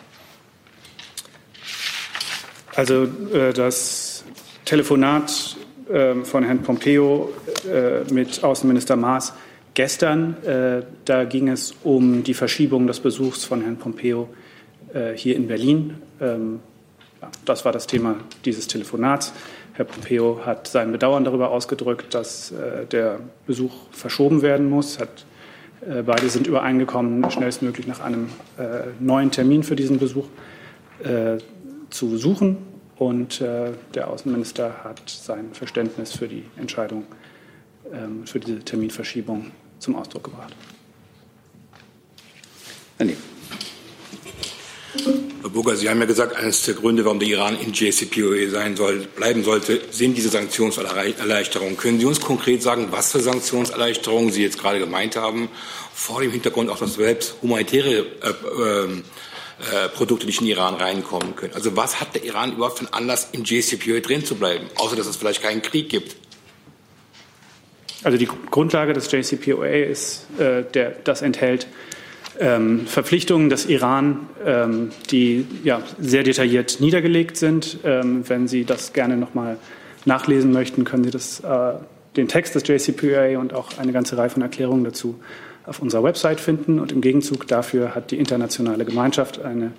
[2.74, 3.06] Also
[3.54, 4.24] das
[4.64, 5.56] Telefonat
[5.92, 7.34] ähm, von Herrn Pompeo
[8.10, 9.34] mit Außenminister Maas
[9.74, 10.36] gestern,
[11.04, 14.30] da ging es um die Verschiebung des Besuchs von Herrn Pompeo
[14.94, 15.94] äh, hier in Berlin.
[16.20, 16.61] Ähm,
[17.44, 19.33] das war das Thema dieses Telefonats.
[19.74, 24.98] Herr Pompeo hat sein Bedauern darüber ausgedrückt, dass äh, der Besuch verschoben werden muss.
[24.98, 25.24] Hat,
[25.88, 28.29] äh, beide sind übereingekommen, schnellstmöglich nach einem
[28.98, 30.26] neuen Termin für diesen Besuch
[31.88, 32.59] zu suchen.
[32.98, 37.05] Und der Außenminister hat sein Verständnis für die Entscheidung,
[37.90, 40.55] ähm, für diese Terminverschiebung zum Ausdruck gebracht.
[42.98, 43.16] Nehm.
[45.50, 48.76] Herr Burger, Sie haben ja gesagt, eines der Gründe, warum der Iran in JCPOA sein
[48.76, 51.76] soll, bleiben sollte, sind diese Sanktionserleichterungen.
[51.76, 55.48] Können Sie uns konkret sagen, was für Sanktionserleichterungen Sie jetzt gerade gemeint haben,
[55.92, 59.02] vor dem Hintergrund auch, dass selbst humanitäre äh, ähm,
[59.58, 61.52] äh, Produkte nicht in den Iran reinkommen können?
[61.54, 64.94] Also was hat der Iran überhaupt für einen Anlass, im JCPOA drin zu bleiben, außer
[64.94, 66.14] dass es vielleicht keinen Krieg gibt?
[68.04, 71.66] Also die Grundlage des JCPOA ist, äh, der, das enthält
[72.40, 77.79] ähm, Verpflichtungen des Iran, ähm, die ja, sehr detailliert niedergelegt sind.
[77.85, 79.59] Ähm, wenn Sie das gerne noch mal
[80.05, 81.74] nachlesen möchten, können Sie das, äh,
[82.16, 85.20] den Text des JCPOA und auch eine ganze Reihe von Erklärungen dazu
[85.66, 86.81] auf unserer Website finden.
[86.81, 89.72] Und im Gegenzug dafür hat die internationale Gemeinschaft eine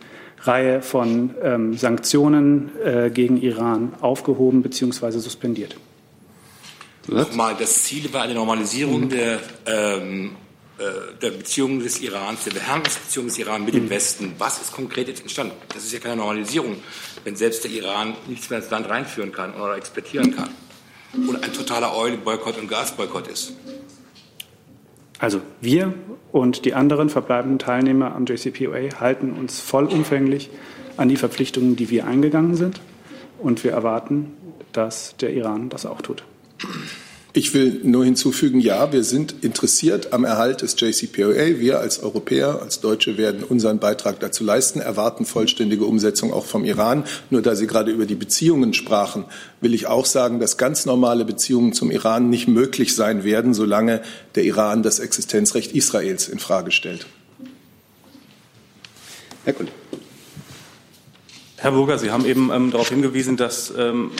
[0.43, 5.19] Reihe von ähm, Sanktionen äh, gegen Iran aufgehoben bzw.
[5.19, 5.76] suspendiert.
[7.08, 9.10] Nochmal, das Ziel war eine Normalisierung mhm.
[9.10, 10.40] der ähm, äh,
[11.21, 14.33] der Beziehungen des Irans, der Beherrschungsbeziehungen des Iran mit dem Westen.
[14.37, 15.53] Was ist konkret jetzt entstanden?
[15.73, 16.77] Das ist ja keine Normalisierung,
[17.23, 20.49] wenn selbst der Iran nichts mehr ins Land reinführen kann oder exportieren kann
[21.13, 23.53] und ein totaler Oil-Boykott und Gasboykott ist.
[25.19, 25.93] Also wir
[26.31, 30.49] und die anderen verbleibenden Teilnehmer am JCPOA halten uns vollumfänglich
[30.97, 32.81] an die Verpflichtungen, die wir eingegangen sind.
[33.37, 34.33] Und wir erwarten,
[34.71, 36.23] dass der Iran das auch tut.
[37.33, 41.59] Ich will nur hinzufügen, ja, wir sind interessiert am Erhalt des JCPOA.
[41.59, 46.65] Wir als Europäer, als Deutsche werden unseren Beitrag dazu leisten, erwarten vollständige Umsetzung auch vom
[46.65, 47.05] Iran.
[47.29, 49.23] Nur da Sie gerade über die Beziehungen sprachen,
[49.61, 54.01] will ich auch sagen, dass ganz normale Beziehungen zum Iran nicht möglich sein werden, solange
[54.35, 57.05] der Iran das Existenzrecht Israels in Frage stellt.
[59.45, 59.73] Herr Kollege.
[61.55, 64.11] Herr Burger, Sie haben eben ähm, darauf hingewiesen, dass ähm,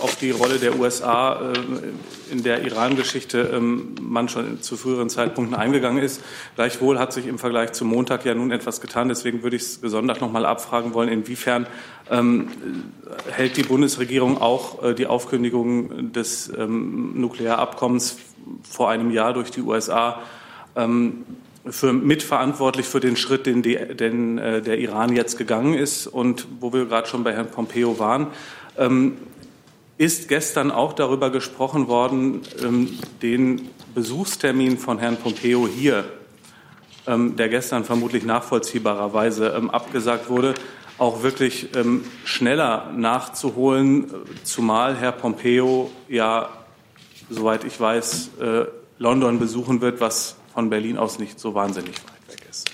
[0.00, 5.54] auf die Rolle der USA äh, in der Iran-Geschichte ähm, man schon zu früheren Zeitpunkten
[5.54, 6.22] eingegangen ist.
[6.56, 9.08] Gleichwohl hat sich im Vergleich zum Montag ja nun etwas getan.
[9.08, 11.66] Deswegen würde ich es gesondert noch mal abfragen wollen, inwiefern
[12.10, 12.48] ähm,
[13.30, 18.18] hält die Bundesregierung auch äh, die Aufkündigung des ähm, Nuklearabkommens
[18.68, 20.20] vor einem Jahr durch die USA
[21.66, 26.46] für mitverantwortlich für den Schritt, den, die, den äh, der Iran jetzt gegangen ist und
[26.60, 28.28] wo wir gerade schon bei Herrn Pompeo waren.
[28.76, 29.16] Ähm,
[29.96, 36.04] ist gestern auch darüber gesprochen worden, ähm, den Besuchstermin von Herrn Pompeo hier,
[37.06, 40.54] ähm, der gestern vermutlich nachvollziehbarerweise ähm, abgesagt wurde,
[40.96, 41.70] auch wirklich
[42.24, 44.06] schneller nachzuholen,
[44.44, 46.50] zumal Herr Pompeo ja,
[47.28, 48.66] soweit ich weiß, äh,
[48.98, 52.70] London besuchen wird, was von Berlin aus nicht so wahnsinnig weit weg ist.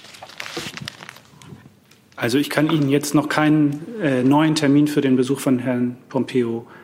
[2.15, 5.97] Also ich kann Ihnen jetzt noch keinen äh, neuen Termin für den Besuch von Herrn
[6.11, 6.80] Pompeo äh,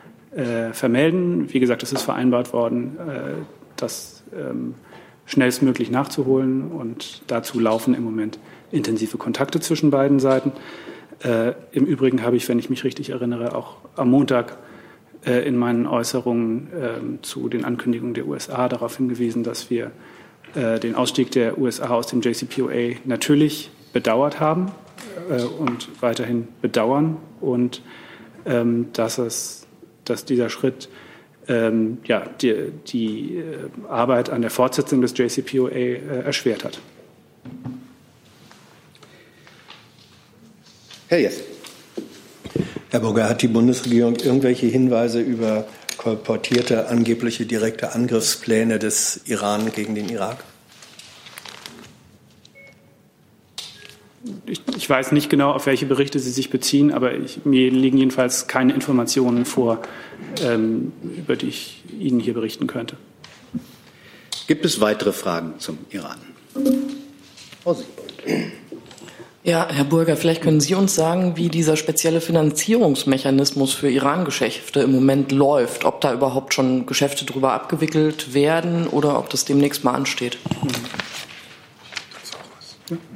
[0.71, 1.51] vermelden.
[1.51, 3.33] Wie gesagt, es ist vereinbart worden, äh,
[3.75, 4.75] das ähm,
[5.25, 8.39] schnellstmöglich nachzuholen und dazu laufen im Moment
[8.71, 10.51] intensive Kontakte zwischen beiden Seiten.
[11.23, 14.57] Äh, Im Übrigen habe ich, wenn ich mich richtig erinnere, auch am Montag
[15.25, 19.91] äh, in meinen Äußerungen ähm, zu den Ankündigungen der USA darauf hingewiesen, dass wir
[20.55, 24.71] äh, den Ausstieg der USA aus dem JCPOA natürlich bedauert haben
[25.29, 27.81] äh, und weiterhin bedauern und
[28.45, 29.66] ähm, dass es
[30.09, 30.89] dass dieser Schritt
[31.47, 36.79] ähm, ja, die, die äh, Arbeit an der Fortsetzung des JCPOA äh, erschwert hat.
[41.07, 41.41] Herr Jess.
[42.89, 45.65] Herr Burger, hat die Bundesregierung irgendwelche Hinweise über
[45.97, 50.37] kolportierte angebliche direkte Angriffspläne des Iran gegen den Irak?
[54.45, 57.97] Ich, ich, weiß nicht genau, auf welche Berichte Sie sich beziehen, aber ich, mir liegen
[57.97, 59.79] jedenfalls keine Informationen vor,
[60.41, 62.97] ähm, über die ich Ihnen hier berichten könnte.
[64.47, 66.17] Gibt es weitere Fragen zum Iran?
[67.63, 68.13] Frau Siebold.
[69.47, 74.91] Ja, Herr Burger, vielleicht können Sie uns sagen, wie dieser spezielle Finanzierungsmechanismus für Iran-Geschäfte im
[74.91, 79.93] Moment läuft, ob da überhaupt schon Geschäfte drüber abgewickelt werden oder ob das demnächst mal
[79.93, 80.37] ansteht.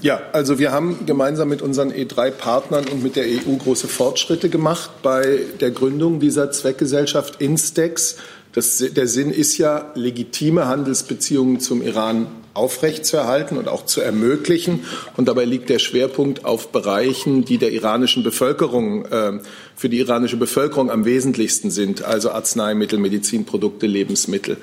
[0.02, 4.90] Ja, also wir haben gemeinsam mit unseren E3-Partnern und mit der EU große Fortschritte gemacht
[5.00, 8.16] bei der Gründung dieser Zweckgesellschaft Instex.
[8.52, 14.80] Das, der Sinn ist ja, legitime Handelsbeziehungen zum Iran aufrechtzuerhalten und auch zu ermöglichen.
[15.16, 19.38] Und dabei liegt der Schwerpunkt auf Bereichen, die der iranischen Bevölkerung, äh,
[19.76, 24.56] für die iranische Bevölkerung am wesentlichsten sind, also Arzneimittel, Medizinprodukte, Lebensmittel.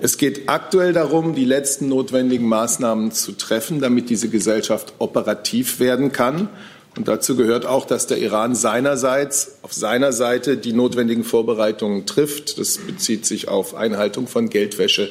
[0.00, 6.12] Es geht aktuell darum, die letzten notwendigen Maßnahmen zu treffen, damit diese Gesellschaft operativ werden
[6.12, 6.48] kann.
[6.96, 12.58] Und dazu gehört auch, dass der Iran seinerseits auf seiner Seite die notwendigen Vorbereitungen trifft.
[12.58, 15.10] Das bezieht sich auf Einhaltung von Geldwäsche,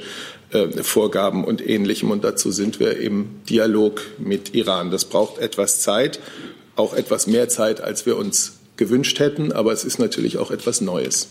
[0.54, 0.68] äh,
[1.46, 2.12] und Ähnlichem.
[2.12, 4.92] Und dazu sind wir im Dialog mit Iran.
[4.92, 6.20] Das braucht etwas Zeit,
[6.76, 9.52] auch etwas mehr Zeit, als wir uns gewünscht hätten.
[9.52, 11.30] Aber es ist natürlich auch etwas Neues.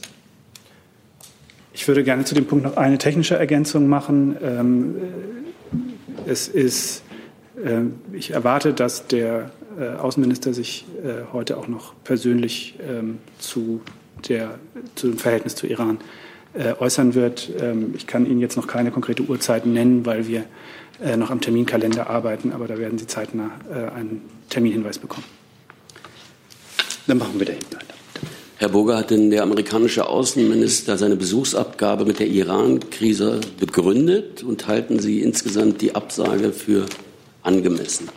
[1.75, 4.37] Ich würde gerne zu dem Punkt noch eine technische Ergänzung machen.
[4.43, 4.97] Ähm,
[6.27, 7.03] es ist,
[7.65, 13.81] ähm, ich erwarte, dass der äh, Außenminister sich äh, heute auch noch persönlich ähm, zu,
[14.29, 14.59] der,
[14.97, 15.99] zu dem Verhältnis zu Iran
[16.53, 17.51] äh, äußern wird.
[17.59, 20.45] Ähm, ich kann Ihnen jetzt noch keine konkrete Uhrzeit nennen, weil wir
[21.03, 25.25] äh, noch am Terminkalender arbeiten, aber da werden Sie zeitnah äh, einen Terminhinweis bekommen.
[27.07, 28.02] Dann machen wir da hinten weiter.
[28.63, 35.01] Herr Burger, hat denn der amerikanische Außenminister seine Besuchsabgabe mit der Iran-Krise begründet und halten
[35.01, 36.87] Sie insgesamt die Absage für
[37.43, 38.09] angemessen?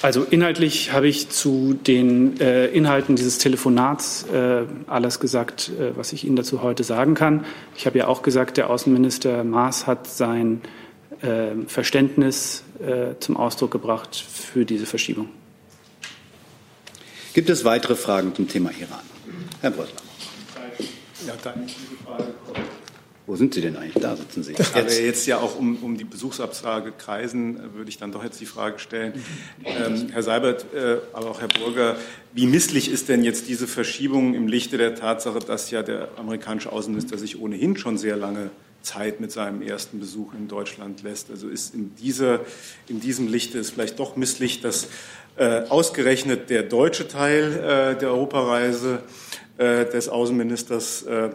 [0.00, 6.14] Also inhaltlich habe ich zu den äh, Inhalten dieses Telefonats äh, alles gesagt, äh, was
[6.14, 7.44] ich Ihnen dazu heute sagen kann.
[7.76, 10.62] Ich habe ja auch gesagt, der Außenminister Maas hat sein
[11.20, 15.28] äh, Verständnis äh, zum Ausdruck gebracht für diese Verschiebung.
[17.32, 19.04] Gibt es weitere Fragen zum Thema Iran?
[19.60, 20.00] Herr Brössler.
[21.26, 21.72] Ja, danke.
[23.26, 24.02] Wo sind Sie denn eigentlich?
[24.02, 24.52] Da sitzen Sie.
[24.52, 24.74] Jetzt.
[24.74, 28.46] Aber jetzt ja auch um, um die Besuchsabsage kreisen, würde ich dann doch jetzt die
[28.46, 29.12] Frage stellen.
[29.64, 31.96] Ähm, Herr Seibert, äh, aber auch Herr Burger,
[32.32, 36.72] wie misslich ist denn jetzt diese Verschiebung im Lichte der Tatsache, dass ja der amerikanische
[36.72, 38.50] Außenminister sich ohnehin schon sehr lange
[38.82, 41.30] Zeit mit seinem ersten Besuch in Deutschland lässt?
[41.30, 42.40] Also ist in, dieser,
[42.88, 44.88] in diesem Lichte ist vielleicht doch misslich, dass
[45.36, 49.00] äh, ausgerechnet der deutsche Teil äh, der Europareise
[49.58, 51.30] äh, des Außenministers äh,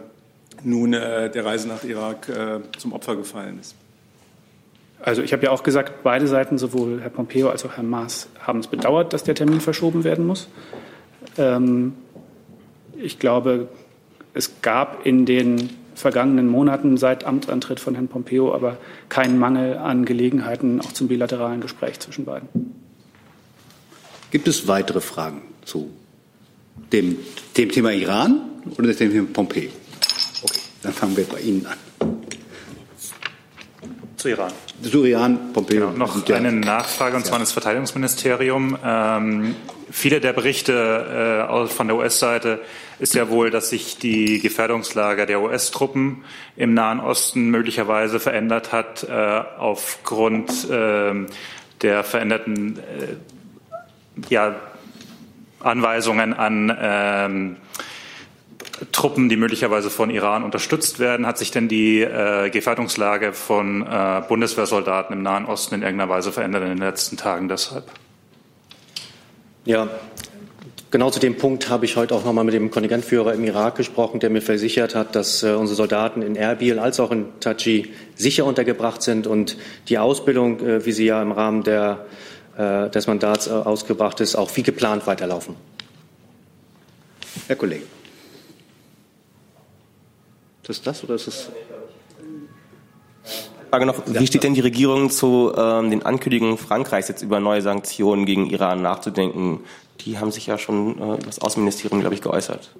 [0.62, 3.74] nun äh, der Reise nach Irak äh, zum Opfer gefallen ist.
[5.00, 8.28] Also ich habe ja auch gesagt, beide Seiten, sowohl Herr Pompeo als auch Herr Maas,
[8.40, 10.48] haben es bedauert, dass der Termin verschoben werden muss.
[11.36, 11.94] Ähm,
[12.96, 13.68] ich glaube,
[14.32, 18.76] es gab in den vergangenen Monaten seit Amtsantritt von Herrn Pompeo aber
[19.08, 22.48] keinen Mangel an Gelegenheiten auch zum bilateralen Gespräch zwischen beiden.
[24.30, 25.90] Gibt es weitere Fragen zu
[26.92, 27.16] dem,
[27.56, 28.40] dem Thema Iran
[28.76, 29.70] oder dem Thema Pompeo?
[30.82, 31.78] Dann fangen wir bei Ihnen an.
[34.16, 34.52] Zu Iran.
[34.82, 35.90] Zu Iran, Pompeo.
[35.90, 38.76] Genau, noch eine Nachfrage, und zwar an das Verteidigungsministerium.
[38.84, 39.56] Ähm,
[39.96, 42.60] viele der Berichte äh, von der US-Seite
[42.98, 46.22] ist ja wohl, dass sich die Gefährdungslage der US-Truppen
[46.54, 51.14] im Nahen Osten möglicherweise verändert hat äh, aufgrund äh,
[51.80, 54.56] der veränderten äh, ja,
[55.60, 57.56] Anweisungen an ähm,
[58.92, 61.26] Truppen, die möglicherweise von Iran unterstützt werden.
[61.26, 66.32] Hat sich denn die äh, Gefährdungslage von äh, Bundeswehrsoldaten im Nahen Osten in irgendeiner Weise
[66.32, 67.90] verändert in den letzten Tagen deshalb?
[69.66, 69.88] Ja,
[70.92, 73.74] genau zu dem Punkt habe ich heute auch noch mal mit dem Kontingentführer im Irak
[73.74, 77.92] gesprochen, der mir versichert hat, dass äh, unsere Soldaten in Erbil als auch in Taji
[78.14, 79.56] sicher untergebracht sind und
[79.88, 82.06] die Ausbildung, äh, wie sie ja im Rahmen der,
[82.56, 85.56] äh, des Mandats äh, ausgebracht ist, auch wie geplant weiterlaufen.
[87.48, 87.82] Herr Kollege.
[90.62, 91.50] Ist das das oder ist das?
[93.70, 97.62] Frage noch, wie steht denn die Regierung zu ähm, den Ankündigungen Frankreichs, jetzt über neue
[97.62, 99.60] Sanktionen gegen Iran nachzudenken?
[100.00, 102.70] Die haben sich ja schon äh, das Außenministerium, glaube ich, geäußert.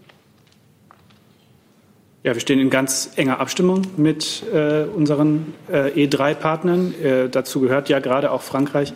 [2.22, 6.94] Ja, wir stehen in ganz enger Abstimmung mit äh, unseren äh, E3-Partnern.
[7.00, 8.92] Äh, dazu gehört ja gerade auch Frankreich.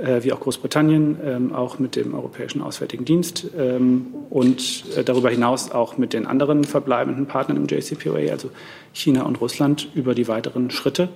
[0.00, 5.28] Äh, wie auch Großbritannien, ähm, auch mit dem Europäischen Auswärtigen Dienst ähm, und äh, darüber
[5.28, 8.50] hinaus auch mit den anderen verbleibenden Partnern im JCPOA, also
[8.92, 11.08] China und Russland, über die weiteren Schritte.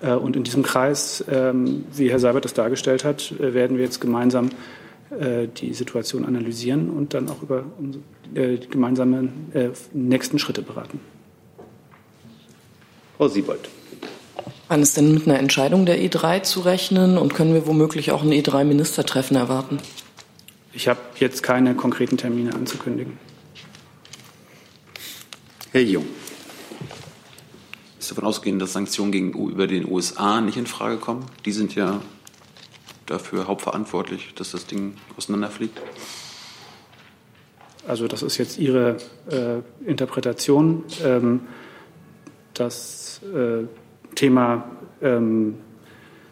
[0.00, 4.00] Äh, und in diesem Kreis, ähm, wie Herr Seibert das dargestellt hat, werden wir jetzt
[4.00, 4.50] gemeinsam
[5.60, 7.62] die Situation analysieren und dann auch über
[8.34, 9.52] die gemeinsamen
[9.92, 10.98] nächsten Schritte beraten.
[13.16, 13.68] Frau Siebold.
[14.68, 18.22] Wann ist denn mit einer Entscheidung der E3 zu rechnen und können wir womöglich auch
[18.22, 19.78] ein E3-Ministertreffen erwarten?
[20.72, 23.18] Ich habe jetzt keine konkreten Termine anzukündigen.
[25.70, 26.06] Herr Jung.
[28.00, 31.26] Ist davon ausgehen, dass Sanktionen gegenüber den USA nicht in Frage kommen?
[31.44, 32.00] Die sind ja
[33.06, 35.80] dafür hauptverantwortlich, dass das Ding auseinanderfliegt.
[37.86, 38.96] Also das ist jetzt Ihre
[39.30, 40.84] äh, Interpretation.
[41.04, 41.40] Ähm,
[42.54, 43.64] das äh,
[44.16, 44.64] Thema
[45.00, 45.54] ähm,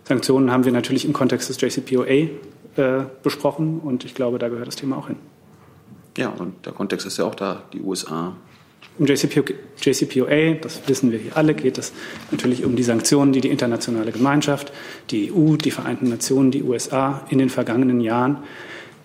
[0.02, 2.28] Sanktionen haben wir natürlich im Kontext des JCPOA äh,
[3.22, 5.16] besprochen und ich glaube, da gehört das Thema auch hin.
[6.18, 8.34] Ja, und der Kontext ist ja auch da, die USA
[8.98, 11.92] im JCPOA, das wissen wir hier alle, geht es
[12.30, 14.72] natürlich um die Sanktionen, die die internationale Gemeinschaft,
[15.10, 18.38] die EU, die Vereinten Nationen, die USA in den vergangenen Jahren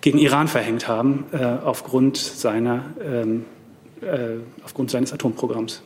[0.00, 3.44] gegen Iran verhängt haben, äh, aufgrund, seiner, ähm,
[4.00, 5.82] äh, aufgrund seines Atomprogramms.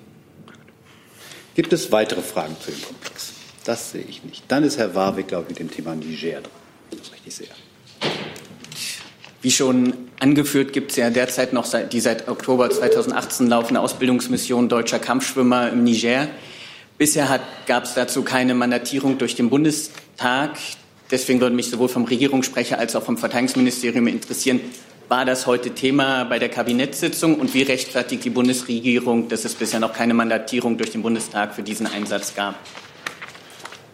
[1.54, 3.32] Gibt es weitere Fragen zu dem Komplex?
[3.64, 4.44] Das sehe ich nicht.
[4.48, 6.50] Dann ist Herr Warwick, glaube ich, mit dem Thema Niger dran.
[6.90, 7.48] Das richtig sehe.
[9.40, 14.98] Wie schon angeführt, gibt es ja derzeit noch die seit Oktober 2018 laufende Ausbildungsmission deutscher
[14.98, 16.28] Kampfschwimmer im Niger.
[16.98, 20.56] Bisher gab es dazu keine Mandatierung durch den Bundestag.
[21.10, 24.60] Deswegen würde mich sowohl vom Regierungssprecher als auch vom Verteidigungsministerium interessieren,
[25.08, 29.80] war das heute Thema bei der Kabinettssitzung und wie rechtfertigt die Bundesregierung, dass es bisher
[29.80, 32.54] noch keine Mandatierung durch den Bundestag für diesen Einsatz gab?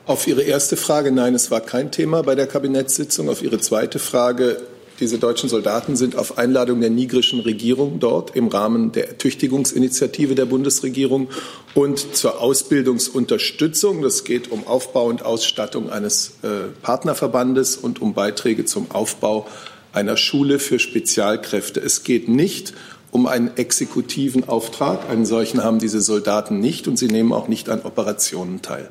[0.07, 3.29] Auf Ihre erste Frage, nein, es war kein Thema bei der Kabinettssitzung.
[3.29, 4.57] Auf Ihre zweite Frage,
[5.01, 10.45] diese deutschen Soldaten sind auf Einladung der nigrischen Regierung dort im Rahmen der Ertüchtigungsinitiative der
[10.45, 11.29] Bundesregierung
[11.75, 14.03] und zur Ausbildungsunterstützung.
[14.03, 19.47] Das geht um Aufbau und Ausstattung eines äh, Partnerverbandes und um Beiträge zum Aufbau
[19.93, 21.81] einer Schule für Spezialkräfte.
[21.81, 22.75] Es geht nicht
[23.11, 25.09] um einen exekutiven Auftrag.
[25.09, 28.91] Einen solchen haben diese Soldaten nicht und sie nehmen auch nicht an Operationen teil.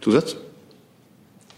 [0.00, 0.36] Zusatz?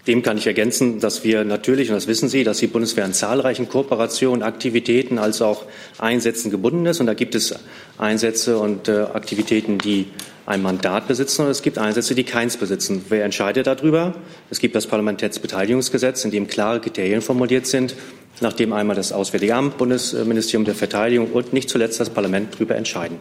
[0.06, 3.12] Dem kann ich ergänzen, dass wir natürlich, und das wissen Sie, dass die Bundeswehr an
[3.12, 5.64] zahlreichen Kooperationen, Aktivitäten als auch
[5.98, 7.00] Einsätzen gebunden ist.
[7.00, 7.54] Und da gibt es
[7.98, 10.06] Einsätze und äh, Aktivitäten, die
[10.46, 13.04] ein Mandat besitzen und es gibt Einsätze, die keins besitzen.
[13.08, 14.14] Wer entscheidet darüber?
[14.48, 17.96] Es gibt das Parlamentariatsbeteiligungsgesetz, in dem klare Kriterien formuliert sind,
[18.40, 23.18] nachdem einmal das Auswärtige Amt, Bundesministerium der Verteidigung und nicht zuletzt das Parlament darüber entscheiden.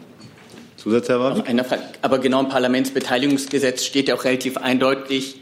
[0.76, 1.42] Zusatz, Herr
[2.02, 5.40] Aber genau im Parlamentsbeteiligungsgesetz steht ja auch relativ eindeutig,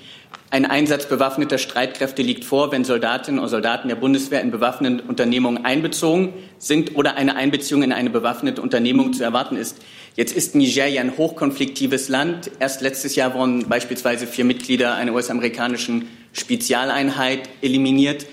[0.50, 5.64] ein Einsatz bewaffneter Streitkräfte liegt vor, wenn Soldatinnen und Soldaten der Bundeswehr in bewaffnete Unternehmungen
[5.64, 9.78] einbezogen sind oder eine Einbeziehung in eine bewaffnete Unternehmung zu erwarten ist.
[10.14, 12.52] Jetzt ist Nigeria ein hochkonfliktives Land.
[12.60, 18.26] Erst letztes Jahr wurden beispielsweise vier Mitglieder einer US-amerikanischen Spezialeinheit eliminiert.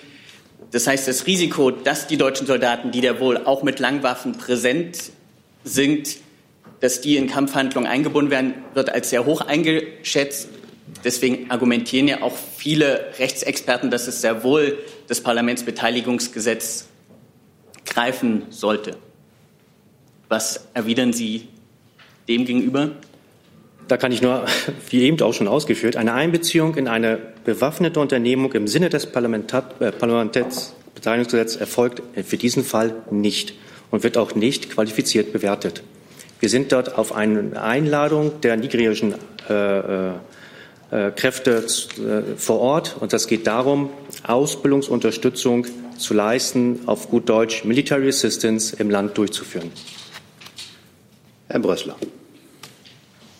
[0.71, 5.11] Das heißt, das Risiko, dass die deutschen Soldaten, die da wohl auch mit Langwaffen präsent
[5.63, 6.17] sind,
[6.81, 10.49] dass die in Kampfhandlungen eingebunden werden, wird als sehr hoch eingeschätzt.
[11.03, 14.77] Deswegen argumentieren ja auch viele Rechtsexperten, dass es sehr wohl
[15.07, 16.87] das Parlamentsbeteiligungsgesetz
[17.85, 18.97] greifen sollte.
[20.29, 21.47] Was erwidern Sie
[22.27, 22.91] dem gegenüber?
[23.87, 24.45] Da kann ich nur,
[24.89, 29.91] wie eben auch schon ausgeführt, eine Einbeziehung in eine bewaffnete Unternehmung im Sinne des äh,
[29.91, 33.55] Parlamentsbeteiligungsgesetzes erfolgt für diesen Fall nicht
[33.89, 35.83] und wird auch nicht qualifiziert bewertet.
[36.39, 39.15] Wir sind dort auf eine Einladung der nigerischen
[39.49, 40.13] äh, äh äh,
[41.15, 42.97] Kräfte äh, vor Ort.
[42.99, 43.89] Und das geht darum,
[44.23, 45.65] Ausbildungsunterstützung
[45.97, 49.71] zu leisten, auf gut Deutsch Military Assistance im Land durchzuführen.
[51.47, 51.95] Herr Brössler.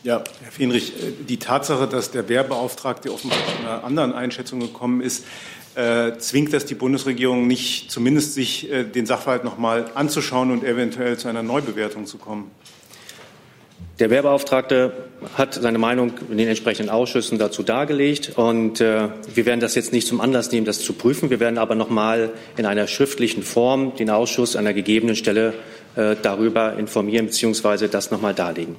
[0.04, 5.02] Ja, Herr Fenrich, äh, die Tatsache, dass der Wehrbeauftragte offenbar zu einer anderen Einschätzung gekommen
[5.02, 5.26] ist,
[5.76, 10.64] äh, zwingt das die Bundesregierung nicht, zumindest sich äh, den Sachverhalt noch mal anzuschauen und
[10.64, 12.52] eventuell zu einer Neubewertung zu kommen?
[14.02, 14.94] Der Wehrbeauftragte
[15.36, 18.32] hat seine Meinung in den entsprechenden Ausschüssen dazu dargelegt.
[18.36, 21.30] Und äh, wir werden das jetzt nicht zum Anlass nehmen, das zu prüfen.
[21.30, 25.54] Wir werden aber noch mal in einer schriftlichen Form den Ausschuss an einer gegebenen Stelle
[25.96, 27.90] äh, darüber informieren bzw.
[27.90, 28.76] das noch mal darlegen.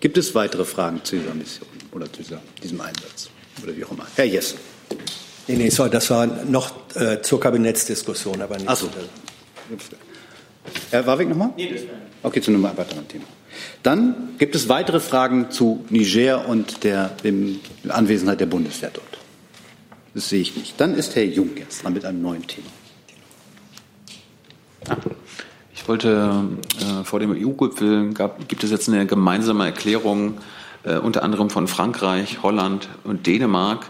[0.00, 2.24] Gibt es weitere Fragen zu dieser Mission oder zu
[2.60, 3.30] diesem Einsatz
[3.62, 4.08] oder wie auch immer?
[4.16, 4.58] Herr Jessen.
[5.46, 8.68] Nee, nee, das war noch äh, zur Kabinettsdiskussion, aber nicht.
[8.68, 8.88] Ach so.
[10.90, 11.50] Herr Warwick nochmal?
[11.56, 13.24] Nee, das wäre Okay, zu einem weiteren Thema.
[13.82, 19.18] Dann gibt es weitere Fragen zu Niger und der dem Anwesenheit der Bundeswehr dort.
[20.14, 20.80] Das sehe ich nicht.
[20.80, 22.68] Dann ist Herr Jung jetzt dran mit einem neuen Thema.
[24.88, 24.96] Ah.
[25.74, 26.44] Ich wollte
[26.80, 28.14] äh, vor dem EU-Gipfel
[28.46, 30.38] gibt es jetzt eine gemeinsame Erklärung
[30.84, 33.86] äh, unter anderem von Frankreich, Holland und Dänemark,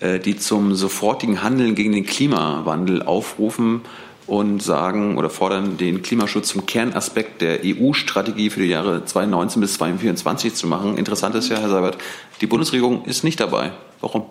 [0.00, 3.82] äh, die zum sofortigen Handeln gegen den Klimawandel aufrufen
[4.26, 9.74] und sagen oder fordern, den Klimaschutz zum Kernaspekt der EU-Strategie für die Jahre 2019 bis
[9.74, 10.96] 2024 zu machen.
[10.96, 11.98] Interessant ist ja, Herr Seibert,
[12.40, 13.72] die Bundesregierung ist nicht dabei.
[14.00, 14.24] Warum?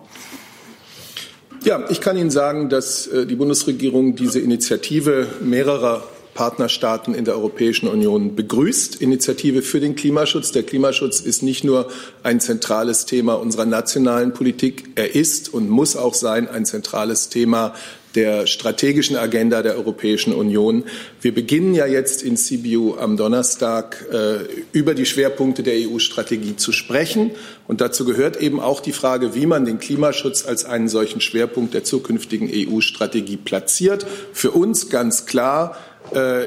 [1.64, 6.02] Ja, ich kann Ihnen sagen, dass äh, die Bundesregierung diese Initiative mehrerer
[6.34, 9.00] Partnerstaaten in der Europäischen Union begrüßt.
[9.00, 10.52] Initiative für den Klimaschutz.
[10.52, 11.88] Der Klimaschutz ist nicht nur
[12.22, 17.74] ein zentrales Thema unserer nationalen Politik, er ist und muss auch sein ein zentrales Thema
[18.14, 20.84] der strategischen Agenda der Europäischen Union.
[21.20, 24.38] Wir beginnen ja jetzt in Sibiu am Donnerstag äh,
[24.72, 27.32] über die Schwerpunkte der EU-Strategie zu sprechen.
[27.66, 31.74] Und dazu gehört eben auch die Frage, wie man den Klimaschutz als einen solchen Schwerpunkt
[31.74, 34.06] der zukünftigen EU-Strategie platziert.
[34.32, 35.76] Für uns ganz klar,
[36.12, 36.46] äh,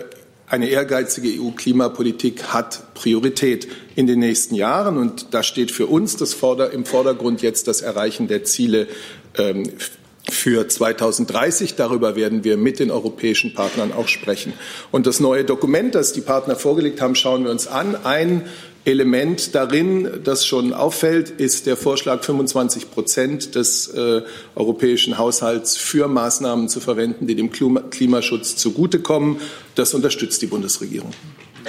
[0.49, 4.97] eine ehrgeizige EU-Klimapolitik hat Priorität in den nächsten Jahren.
[4.97, 8.87] Und da steht für uns das Vorder im Vordergrund jetzt das Erreichen der Ziele
[9.37, 9.69] ähm,
[10.31, 11.75] für 2030.
[11.75, 14.53] Darüber werden wir mit den europäischen Partnern auch sprechen.
[14.91, 17.95] Und das neue Dokument, das die Partner vorgelegt haben, schauen wir uns an.
[17.95, 18.43] Ein
[18.87, 24.21] Element darin, das schon auffällt, ist der Vorschlag, 25 Prozent des äh,
[24.55, 29.41] europäischen Haushalts für Maßnahmen zu verwenden, die dem Klimaschutz zugutekommen.
[29.75, 31.11] Das unterstützt die Bundesregierung.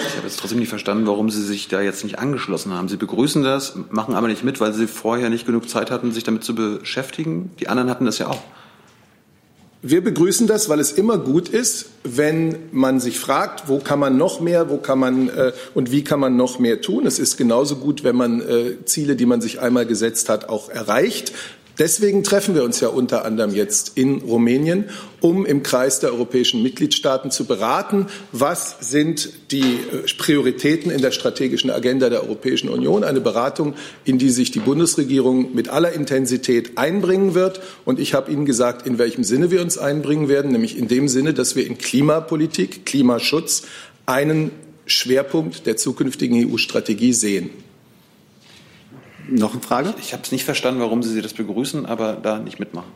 [0.06, 2.88] Ich habe jetzt trotzdem nicht verstanden, warum Sie sich da jetzt nicht angeschlossen haben.
[2.88, 6.24] Sie begrüßen das, machen aber nicht mit, weil Sie vorher nicht genug Zeit hatten, sich
[6.24, 7.50] damit zu beschäftigen.
[7.60, 8.42] Die anderen hatten das ja auch.
[9.80, 14.16] Wir begrüßen das, weil es immer gut ist, wenn man sich fragt, wo kann man
[14.16, 17.06] noch mehr, wo kann man äh, und wie kann man noch mehr tun.
[17.06, 20.68] Es ist genauso gut, wenn man äh, Ziele, die man sich einmal gesetzt hat, auch
[20.68, 21.32] erreicht.
[21.78, 24.86] Deswegen treffen wir uns ja unter anderem jetzt in Rumänien,
[25.20, 31.12] um im Kreis der europäischen Mitgliedstaaten zu beraten, was sind die äh, Prioritäten in der
[31.12, 33.04] strategischen Agenda der Europäischen Union.
[33.04, 33.74] Eine Beratung,
[34.04, 37.60] in die sich die Bundesregierung mit aller Intensität einbringen wird.
[37.84, 41.06] Und ich habe Ihnen gesagt, in welchem Sinne wir uns einbringen werden, nämlich in dem
[41.06, 43.62] Sinne, dass wir in Klimapolitik, Klimaschutz
[44.04, 44.50] einen
[44.86, 47.50] Schwerpunkt der zukünftigen EU-Strategie sehen.
[49.28, 49.94] Noch eine Frage?
[49.98, 52.90] Ich, ich habe es nicht verstanden, warum Sie das begrüßen, aber da nicht mitmachen.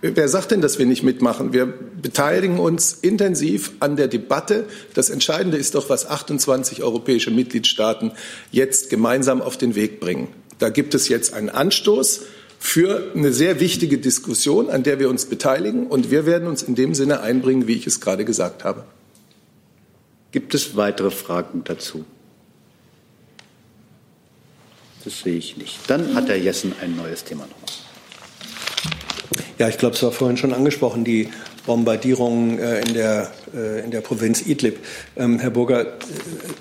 [0.00, 1.52] Wer sagt denn, dass wir nicht mitmachen?
[1.52, 4.66] Wir beteiligen uns intensiv an der Debatte.
[4.94, 8.12] Das Entscheidende ist doch, was 28 europäische Mitgliedstaaten
[8.52, 10.28] jetzt gemeinsam auf den Weg bringen.
[10.60, 12.22] Da gibt es jetzt einen Anstoß
[12.60, 15.88] für eine sehr wichtige Diskussion, an der wir uns beteiligen.
[15.88, 18.84] Und wir werden uns in dem Sinne einbringen, wie ich es gerade gesagt habe.
[20.30, 22.04] Gibt es weitere Fragen dazu?
[25.04, 25.78] Das sehe ich nicht.
[25.86, 27.68] Dann hat Herr Jessen ein neues Thema nochmal.
[29.58, 31.28] Ja, ich glaube, es war vorhin schon angesprochen, die
[31.68, 34.78] Bombardierungen äh, in, der, äh, in der Provinz Idlib.
[35.16, 35.86] Ähm, Herr Burger, äh,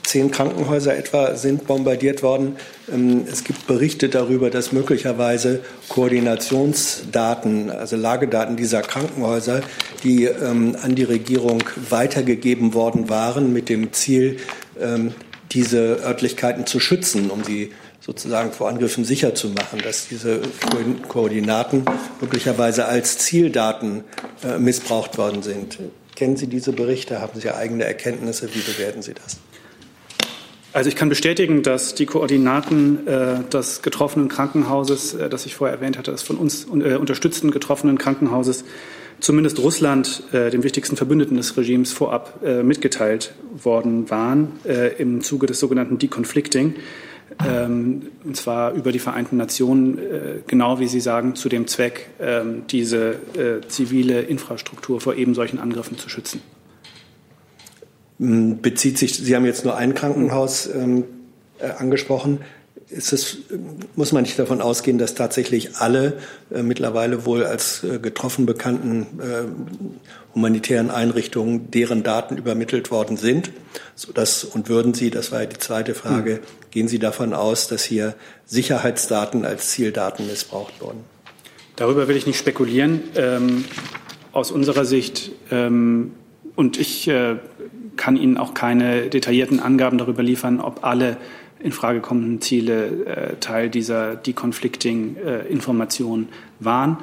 [0.03, 2.57] zehn Krankenhäuser etwa sind bombardiert worden.
[2.91, 9.61] Ähm, es gibt Berichte darüber, dass möglicherweise Koordinationsdaten, also Lagedaten dieser Krankenhäuser,
[10.03, 14.37] die ähm, an die Regierung weitergegeben worden waren, mit dem Ziel,
[15.51, 17.71] diese Örtlichkeiten zu schützen, um sie
[18.07, 20.41] sozusagen vor Angriffen sicher zu machen, dass diese
[21.09, 21.83] Koordinaten
[22.21, 24.05] möglicherweise als Zieldaten
[24.43, 25.77] äh, missbraucht worden sind.
[26.15, 27.21] Kennen Sie diese Berichte?
[27.21, 28.49] Haben Sie eigene Erkenntnisse?
[28.55, 29.37] Wie bewerten Sie das?
[30.71, 35.75] Also ich kann bestätigen, dass die Koordinaten äh, des getroffenen Krankenhauses, äh, das ich vorher
[35.75, 38.63] erwähnt hatte, des von uns äh, unterstützten getroffenen Krankenhauses,
[39.19, 45.21] zumindest Russland, äh, dem wichtigsten Verbündeten des Regimes, vorab äh, mitgeteilt worden waren äh, im
[45.21, 46.75] Zuge des sogenannten Deconflicting
[47.45, 50.01] ähm, und zwar über die Vereinten Nationen, äh,
[50.47, 55.59] genau wie Sie sagen, zu dem Zweck, ähm, diese äh, zivile Infrastruktur vor eben solchen
[55.59, 56.41] Angriffen zu schützen.
[58.19, 61.03] Hm, bezieht sich, Sie haben jetzt nur ein Krankenhaus ähm,
[61.59, 62.39] äh, angesprochen.
[62.89, 63.37] Ist es,
[63.95, 66.13] muss man nicht davon ausgehen, dass tatsächlich alle
[66.49, 69.43] äh, mittlerweile wohl als äh, getroffen bekannten äh,
[70.33, 73.51] humanitären Einrichtungen, deren Daten übermittelt worden sind?
[73.95, 76.39] Sodass, und würden Sie, das war ja die zweite Frage, hm.
[76.71, 78.15] gehen Sie davon aus, dass hier
[78.45, 81.03] Sicherheitsdaten als Zieldaten missbraucht wurden?
[81.75, 83.01] Darüber will ich nicht spekulieren.
[83.15, 83.65] Ähm,
[84.31, 86.11] aus unserer Sicht, ähm,
[86.55, 87.35] und ich äh,
[87.97, 91.17] kann Ihnen auch keine detaillierten Angaben darüber liefern, ob alle
[91.59, 96.25] in Frage kommenden Ziele äh, Teil dieser Deconflicting-Information äh,
[96.59, 96.97] waren.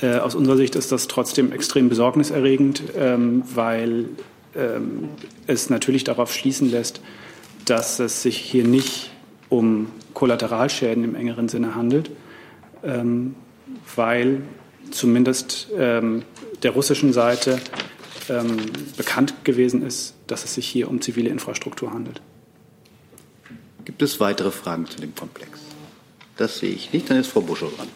[0.00, 4.06] Äh, aus unserer Sicht ist das trotzdem extrem besorgniserregend, ähm, weil
[4.54, 5.08] ähm,
[5.46, 7.00] es natürlich darauf schließen lässt,
[7.64, 9.10] dass es sich hier nicht
[9.48, 12.10] um Kollateralschäden im engeren Sinne handelt,
[12.82, 13.34] ähm,
[13.96, 14.42] weil
[14.90, 16.22] zumindest ähm,
[16.62, 17.60] der russischen Seite
[18.28, 18.56] ähm,
[18.96, 22.20] bekannt gewesen ist, dass es sich hier um zivile Infrastruktur handelt.
[23.88, 25.60] Gibt es weitere Fragen zu dem Komplex?
[26.36, 27.08] Das sehe ich nicht.
[27.08, 27.88] Dann ist Frau Buschow dran.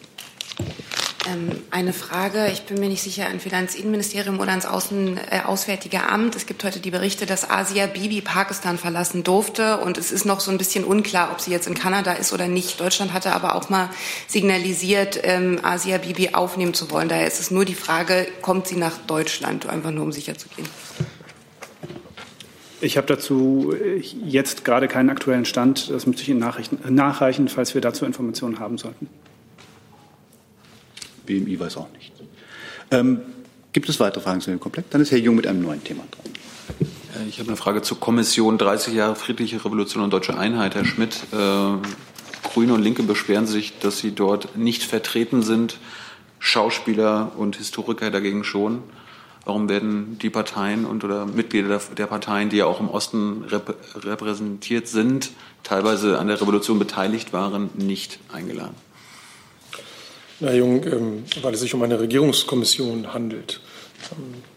[1.29, 5.41] Ähm, eine Frage, ich bin mir nicht sicher, entweder ans Innenministerium oder ans Außen, äh,
[5.45, 6.35] Auswärtige Amt.
[6.35, 10.39] Es gibt heute die Berichte, dass Asia Bibi Pakistan verlassen durfte und es ist noch
[10.39, 12.79] so ein bisschen unklar, ob sie jetzt in Kanada ist oder nicht.
[12.79, 13.91] Deutschland hatte aber auch mal
[14.27, 17.07] signalisiert, ähm, Asia Bibi aufnehmen zu wollen.
[17.07, 20.49] Daher ist es nur die Frage, kommt sie nach Deutschland, einfach nur um sicher zu
[20.49, 20.67] gehen.
[22.83, 25.89] Ich habe dazu äh, jetzt gerade keinen aktuellen Stand.
[25.89, 26.39] Das müsste ich Ihnen
[26.89, 29.07] nachreichen, falls wir dazu Informationen haben sollten.
[31.25, 32.11] BMI weiß auch nicht.
[32.91, 33.21] Ähm,
[33.71, 34.89] gibt es weitere Fragen zu dem Komplex?
[34.89, 37.23] Dann ist Herr Jung mit einem neuen Thema dran.
[37.23, 40.75] Äh, ich habe eine Frage zur Kommission 30 Jahre friedliche Revolution und deutsche Einheit.
[40.75, 45.77] Herr Schmidt, äh, Grüne und Linke beschweren sich, dass sie dort nicht vertreten sind.
[46.39, 48.83] Schauspieler und Historiker dagegen schon.
[49.45, 53.75] Warum werden die Parteien und oder Mitglieder der Parteien, die ja auch im Osten rep
[53.95, 55.31] repräsentiert sind,
[55.63, 58.75] teilweise an der Revolution beteiligt waren, nicht eingeladen?
[60.39, 63.59] Herr Jung, ähm, weil es sich um eine Regierungskommission handelt.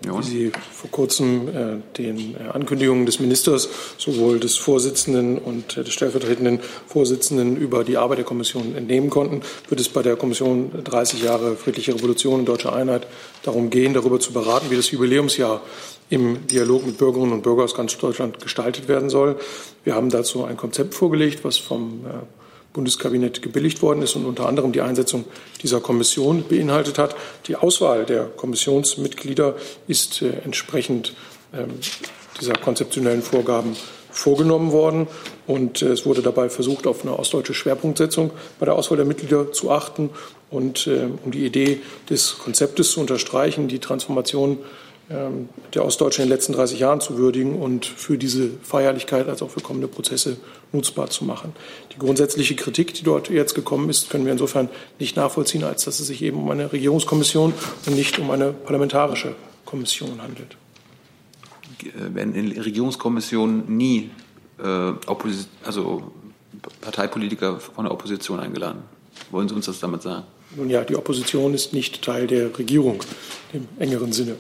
[0.03, 3.69] Wie Sie vor kurzem äh, den äh, Ankündigungen des Ministers,
[3.99, 9.43] sowohl des Vorsitzenden und äh, des stellvertretenden Vorsitzenden über die Arbeit der Kommission entnehmen konnten,
[9.69, 13.07] wird es bei der Kommission 30 Jahre friedliche Revolution und deutsche Einheit
[13.43, 15.63] darum gehen, darüber zu beraten, wie das Jubiläumsjahr
[16.09, 19.37] im Dialog mit Bürgerinnen und Bürgern aus ganz Deutschland gestaltet werden soll.
[19.85, 22.05] Wir haben dazu ein Konzept vorgelegt, was vom
[22.77, 25.25] Bundeskabinett gebilligt worden ist und unter anderem die Einsetzung
[25.63, 27.17] dieser Kommission beinhaltet hat.
[27.47, 29.57] Die Auswahl der Kommissionsmitglieder
[29.89, 31.15] ist äh, entsprechend
[31.55, 31.71] ähm,
[32.39, 33.75] dieser konzeptionellen Vorgaben
[34.11, 35.07] vorgenommen worden.
[35.47, 39.53] Und äh, es wurde dabei versucht, auf eine ostdeutsche Schwerpunktsetzung bei der Auswahl der Mitglieder
[39.53, 40.11] zu achten
[40.51, 44.59] und äh, um die Idee des Konzeptes zu unterstreichen, die Transformation
[45.09, 49.41] ähm, der Ostdeutschen in den letzten 30 Jahren zu würdigen und für diese Feierlichkeit als
[49.41, 50.37] auch für kommende Prozesse
[50.73, 51.53] nutzbar zu machen.
[51.93, 56.01] Die grundsätzliche Kritik, die dort jetzt gekommen ist, können wir insofern nicht nachvollziehen, als dass
[56.01, 57.53] es sich eben um eine Regierungskommission
[57.87, 60.57] und nicht um eine parlamentarische Kommission handelt.
[61.95, 64.11] Werden in Regierungskommissionen nie
[64.59, 64.93] äh,
[65.65, 66.11] also
[66.81, 68.83] Parteipolitiker von der Opposition eingeladen?
[69.31, 70.25] Wollen Sie uns das damit sagen?
[70.55, 73.03] Nun ja, die Opposition ist nicht Teil der Regierung
[73.53, 74.37] im engeren Sinne.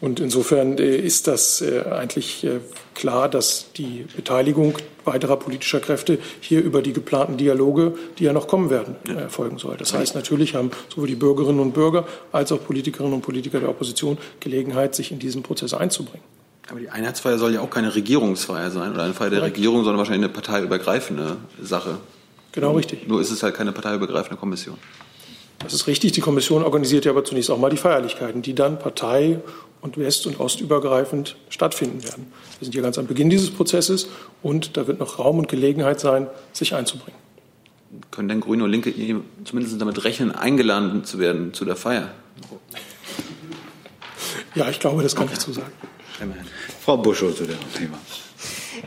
[0.00, 2.60] Und insofern äh, ist das äh, eigentlich äh,
[2.94, 4.74] klar, dass die Beteiligung
[5.04, 9.76] weiterer politischer Kräfte hier über die geplanten Dialoge, die ja noch kommen werden, erfolgen soll.
[9.76, 13.68] Das heißt, natürlich haben sowohl die Bürgerinnen und Bürger als auch Politikerinnen und Politiker der
[13.68, 16.24] Opposition Gelegenheit, sich in diesen Prozess einzubringen.
[16.68, 19.98] Aber die Einheitsfeier soll ja auch keine Regierungsfeier sein oder eine Feier der Regierung, sondern
[19.98, 21.98] wahrscheinlich eine parteiübergreifende Sache.
[22.50, 23.06] Genau richtig.
[23.06, 24.76] Nur ist es halt keine parteiübergreifende Kommission.
[25.60, 26.12] Das ist richtig.
[26.12, 29.40] Die Kommission organisiert ja aber zunächst auch mal die Feierlichkeiten, die dann partei-
[29.86, 32.26] und west- und ostübergreifend stattfinden werden.
[32.58, 34.08] Wir sind hier ganz am Beginn dieses Prozesses
[34.42, 37.18] und da wird noch Raum und Gelegenheit sein, sich einzubringen.
[38.10, 38.92] Können denn Grüne und Linke
[39.44, 42.10] zumindest damit rechnen, eingeladen zu werden zu der Feier?
[44.54, 45.34] Ja, ich glaube, das kann okay.
[45.34, 45.72] ich zusagen.
[46.84, 47.98] Frau Buschow zu dem Thema.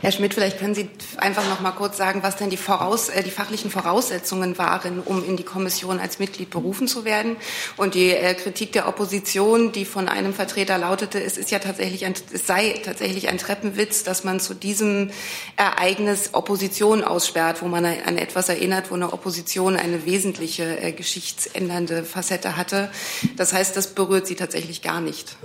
[0.00, 3.22] Herr Schmidt, vielleicht können Sie einfach noch mal kurz sagen, was denn die, Voraus äh,
[3.22, 7.36] die fachlichen Voraussetzungen waren, um in die Kommission als Mitglied berufen zu werden.
[7.76, 12.06] Und die äh, Kritik der Opposition, die von einem Vertreter lautete, es ist ja tatsächlich
[12.06, 15.10] ein, es sei tatsächlich ein Treppenwitz, dass man zu diesem
[15.56, 22.04] Ereignis Opposition aussperrt, wo man an etwas erinnert, wo eine Opposition eine wesentliche äh, geschichtsändernde
[22.04, 22.90] Facette hatte.
[23.36, 25.36] Das heißt, das berührt Sie tatsächlich gar nicht.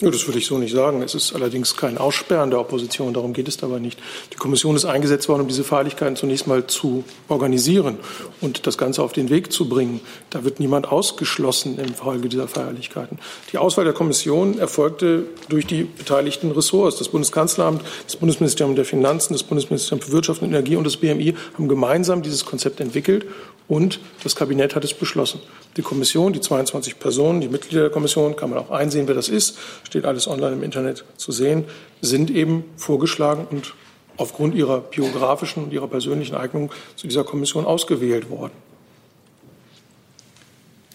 [0.00, 1.00] Ja, das würde ich so nicht sagen.
[1.02, 3.14] Es ist allerdings kein Aussperren der Opposition.
[3.14, 3.98] Darum geht es dabei nicht.
[4.32, 7.96] Die Kommission ist eingesetzt worden, um diese Feierlichkeiten zunächst mal zu organisieren
[8.42, 10.00] und das Ganze auf den Weg zu bringen.
[10.28, 13.18] Da wird niemand ausgeschlossen im Folge dieser Feierlichkeiten.
[13.52, 16.98] Die Auswahl der Kommission erfolgte durch die beteiligten Ressorts.
[16.98, 21.34] Das Bundeskanzleramt, das Bundesministerium der Finanzen, das Bundesministerium für Wirtschaft und Energie und das BMI
[21.54, 23.24] haben gemeinsam dieses Konzept entwickelt
[23.68, 25.40] und das Kabinett hat es beschlossen.
[25.76, 29.28] Die Kommission, die 22 Personen, die Mitglieder der Kommission, kann man auch einsehen, wer das
[29.28, 31.64] ist, steht alles online im Internet zu sehen,
[32.02, 33.74] sind eben vorgeschlagen und
[34.16, 38.52] aufgrund ihrer biografischen und ihrer persönlichen Eignung zu dieser Kommission ausgewählt worden.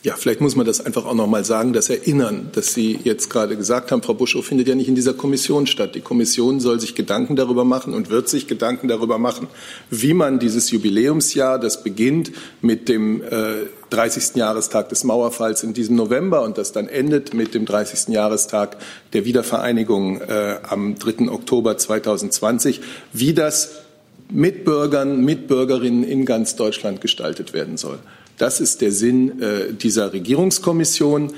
[0.04, 3.30] Ja, vielleicht muss man das einfach auch noch mal sagen, das Erinnern, das Sie jetzt
[3.30, 5.94] gerade gesagt haben, Frau Buschow, findet ja nicht in dieser Kommission statt.
[5.94, 9.48] Die Kommission soll sich Gedanken darüber machen und wird sich Gedanken darüber machen,
[9.92, 12.32] wie man dieses Jubiläumsjahr, das beginnt
[12.64, 14.38] mit dem äh, 30.
[14.38, 18.08] Jahrestag des Mauerfalls in diesem November und das dann endet mit dem 30.
[18.12, 18.78] Jahrestag
[19.14, 21.30] der Wiedervereinigung äh, am 3.
[21.30, 22.82] Oktober 2020,
[23.14, 23.84] wie das
[24.32, 28.00] mit Bürgern, mit Bürgerinnen in ganz Deutschland gestaltet werden soll.
[28.42, 31.32] Das ist der Sinn äh, dieser Regierungskommission.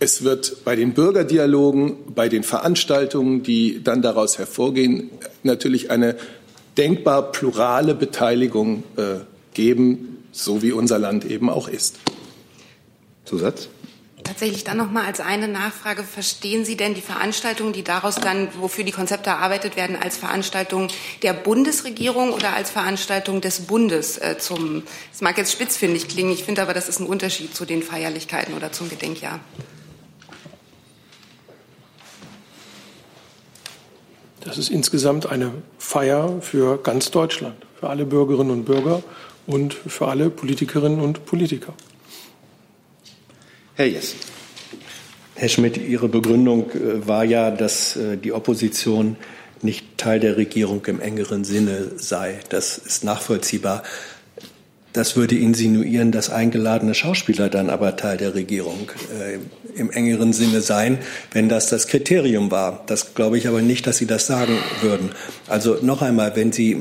[0.00, 5.10] es wird bei den Bürgerdialogen, bei den Veranstaltungen, die dann daraus hervorgehen,
[5.44, 6.14] natürlich eine
[6.76, 9.20] denkbar plurale Beteiligung äh,
[9.54, 11.96] geben, so wie unser Land eben auch ist.
[13.24, 13.70] Zusatz?
[14.32, 18.48] Tatsächlich dann noch mal als eine Nachfrage: Verstehen Sie denn die Veranstaltungen, die daraus dann,
[18.58, 20.88] wofür die Konzepte erarbeitet werden, als Veranstaltung
[21.22, 24.16] der Bundesregierung oder als Veranstaltung des Bundes?
[24.16, 27.66] Äh, zum, es mag jetzt spitzfindig klingen, ich finde aber, das ist ein Unterschied zu
[27.66, 29.38] den Feierlichkeiten oder zum Gedenkjahr.
[34.40, 39.02] Das ist insgesamt eine Feier für ganz Deutschland, für alle Bürgerinnen und Bürger
[39.46, 41.74] und für alle Politikerinnen und Politiker.
[43.74, 44.18] Herr Jessen.
[45.34, 49.16] Herr Schmidt, Ihre Begründung äh, war ja, dass äh, die Opposition
[49.62, 52.40] nicht Teil der Regierung im engeren Sinne sei.
[52.50, 53.82] Das ist nachvollziehbar.
[54.92, 59.38] Das würde insinuieren, dass eingeladene Schauspieler dann aber Teil der Regierung äh,
[59.74, 60.98] im engeren Sinne sein,
[61.32, 62.84] wenn das das Kriterium war.
[62.86, 65.12] Das glaube ich aber nicht, dass Sie das sagen würden.
[65.48, 66.76] Also noch einmal, wenn Sie,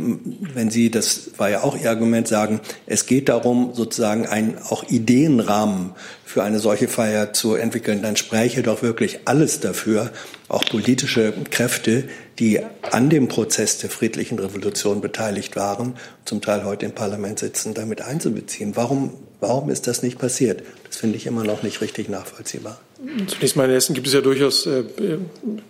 [0.53, 4.83] wenn Sie, das war ja auch Ihr Argument, sagen, es geht darum, sozusagen einen auch
[4.89, 5.91] Ideenrahmen
[6.31, 10.11] für eine solche Feier zu entwickeln, dann spräche doch wirklich alles dafür,
[10.47, 12.05] auch politische Kräfte,
[12.39, 17.73] die an dem Prozess der friedlichen Revolution beteiligt waren, zum Teil heute im Parlament sitzen,
[17.73, 18.77] damit einzubeziehen.
[18.77, 19.11] Warum,
[19.41, 20.63] warum ist das nicht passiert?
[20.87, 22.79] Das finde ich immer noch nicht richtig nachvollziehbar.
[23.27, 24.83] Zunächst mal in Hessen gibt es ja durchaus äh,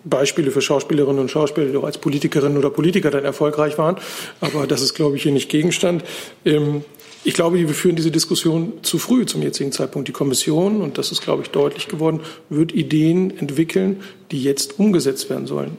[0.03, 3.95] Beispiele für Schauspielerinnen und Schauspieler, die auch als Politikerinnen oder Politiker dann erfolgreich waren.
[4.41, 6.03] Aber das ist, glaube ich, hier nicht Gegenstand.
[6.45, 6.83] Ähm,
[7.23, 10.07] ich glaube, wir führen diese Diskussion zu früh zum jetzigen Zeitpunkt.
[10.07, 14.01] Die Kommission, und das ist, glaube ich, deutlich geworden, wird Ideen entwickeln,
[14.31, 15.77] die jetzt umgesetzt werden sollen.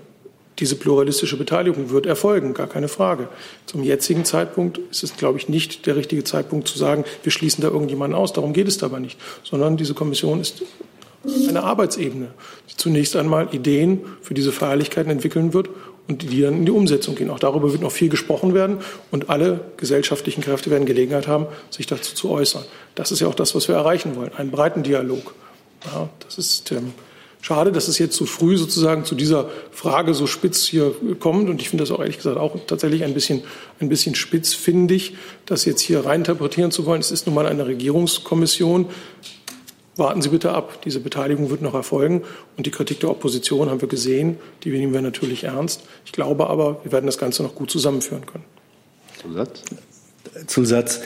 [0.59, 3.29] Diese pluralistische Beteiligung wird erfolgen, gar keine Frage.
[3.67, 7.63] Zum jetzigen Zeitpunkt ist es, glaube ich, nicht der richtige Zeitpunkt zu sagen, wir schließen
[7.63, 8.33] da irgendjemanden aus.
[8.33, 9.19] Darum geht es dabei nicht.
[9.43, 10.63] Sondern diese Kommission ist
[11.49, 12.29] eine Arbeitsebene,
[12.71, 15.71] die zunächst einmal Ideen für diese Feierlichkeiten entwickeln wird
[16.09, 17.31] und die dann in die Umsetzung gehen.
[17.31, 18.79] Auch darüber wird noch viel gesprochen werden
[19.11, 22.65] und alle gesellschaftlichen Kräfte werden Gelegenheit haben, sich dazu zu äußern.
[22.95, 25.35] Das ist ja auch das, was wir erreichen wollen, einen breiten Dialog.
[25.87, 26.93] Ja, das ist ähm,
[27.41, 31.61] schade, dass es jetzt so früh sozusagen zu dieser Frage so spitz hier kommt und
[31.61, 33.43] ich finde das auch ehrlich gesagt auch tatsächlich ein bisschen,
[33.81, 35.15] ein bisschen spitzfindig,
[35.47, 37.01] das jetzt hier reininterpretieren zu wollen.
[37.01, 38.87] Es ist nun mal eine Regierungskommission
[39.97, 40.81] warten Sie bitte ab.
[40.85, 42.23] Diese Beteiligung wird noch erfolgen.
[42.57, 44.39] Und die Kritik der Opposition haben wir gesehen.
[44.65, 45.83] Die nehmen wir natürlich ernst.
[46.05, 48.45] Ich glaube aber, wir werden das Ganze noch gut zusammenführen können.
[49.21, 49.63] Zusatz?
[50.47, 51.01] Zusatz.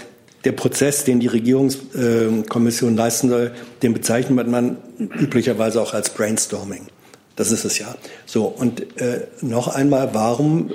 [0.45, 6.87] Der Prozess, den die Regierungskommission leisten soll, den bezeichnet man üblicherweise auch als Brainstorming.
[7.35, 7.97] Das ist es ja.
[8.25, 10.71] So, und äh, noch einmal, warum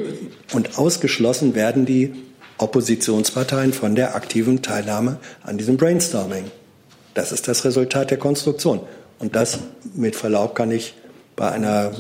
[0.54, 2.14] und ausgeschlossen werden die
[2.58, 6.52] Oppositionsparteien von der aktiven Teilnahme an diesem Brainstorming?
[7.14, 8.82] Das ist das Resultat der Konstruktion.
[9.20, 9.60] Und das,
[9.94, 10.96] mit Verlaub, kann ich
[11.36, 11.92] bei einer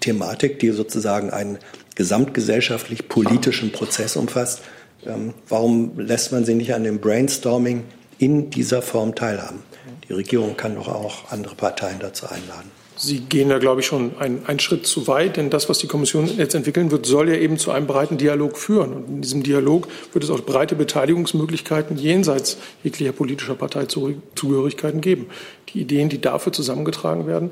[0.00, 1.58] Thematik, die sozusagen einen
[1.94, 4.62] gesamtgesellschaftlich politischen Prozess umfasst,
[5.06, 7.84] ähm, warum lässt man sie nicht an dem Brainstorming
[8.18, 9.62] in dieser Form teilhaben?
[10.08, 12.70] Die Regierung kann doch auch andere Parteien dazu einladen.
[13.00, 15.86] Sie gehen da, glaube ich, schon einen, einen, Schritt zu weit, denn das, was die
[15.86, 18.92] Kommission jetzt entwickeln wird, soll ja eben zu einem breiten Dialog führen.
[18.92, 25.26] Und in diesem Dialog wird es auch breite Beteiligungsmöglichkeiten jenseits jeglicher politischer Parteizugehörigkeiten geben.
[25.68, 27.50] Die Ideen, die dafür zusammengetragen werden,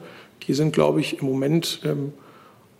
[0.48, 2.12] die sind, glaube ich, im Moment ähm,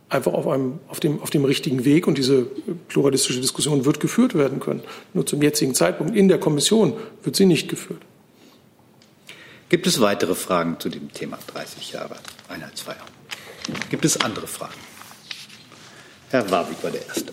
[0.09, 2.49] einfach auf, einem, auf, dem, auf dem richtigen Weg und diese
[2.89, 4.83] pluralistische Diskussion wird geführt werden können.
[5.15, 8.03] Nur zum jetzigen Zeitpunkt in der Kommission wird sie nicht geführt.
[9.69, 12.17] Gibt es weitere Fragen zu dem Thema 30 Jahre
[12.49, 12.97] Einheitsfeier?
[13.91, 14.75] Gibt es andere Fragen?
[16.31, 17.33] Herr Warwick war der Erste.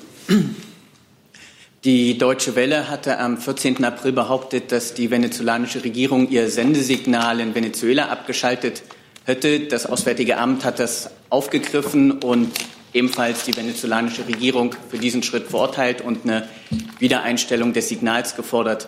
[1.84, 3.84] Die Deutsche Welle hatte am 14.
[3.84, 8.84] April behauptet, dass die venezolanische Regierung ihr Sendesignal in Venezuela abgeschaltet
[9.26, 9.61] hätte.
[9.61, 12.51] Das Auswärtige Amt hat das aufgegriffen und
[12.93, 16.47] ebenfalls die venezolanische Regierung für diesen Schritt verurteilt und eine
[16.99, 18.88] Wiedereinstellung des Signals gefordert.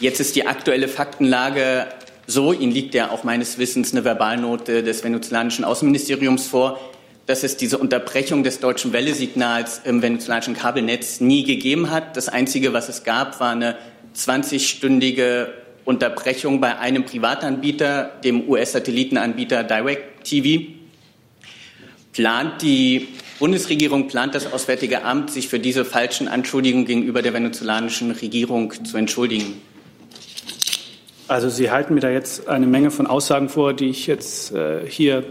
[0.00, 1.86] Jetzt ist die aktuelle Faktenlage
[2.32, 2.52] so.
[2.52, 6.80] Ihnen liegt ja auch meines Wissens eine Verbalnote des venezolanischen Außenministeriums vor,
[7.26, 12.16] dass es diese Unterbrechung des deutschen Welle-Signals im venezolanischen Kabelnetz nie gegeben hat.
[12.16, 13.76] Das Einzige, was es gab, war eine
[14.16, 15.48] 20-stündige
[15.84, 20.66] Unterbrechung bei einem Privatanbieter, dem US-Satellitenanbieter DirecTV.
[22.12, 23.08] Plant die
[23.38, 28.96] Bundesregierung, plant das Auswärtige Amt, sich für diese falschen Anschuldigungen gegenüber der venezolanischen Regierung zu
[28.96, 29.60] entschuldigen?
[31.28, 34.86] Also Sie halten mir da jetzt eine Menge von Aussagen vor, die ich jetzt äh,
[34.86, 35.24] hier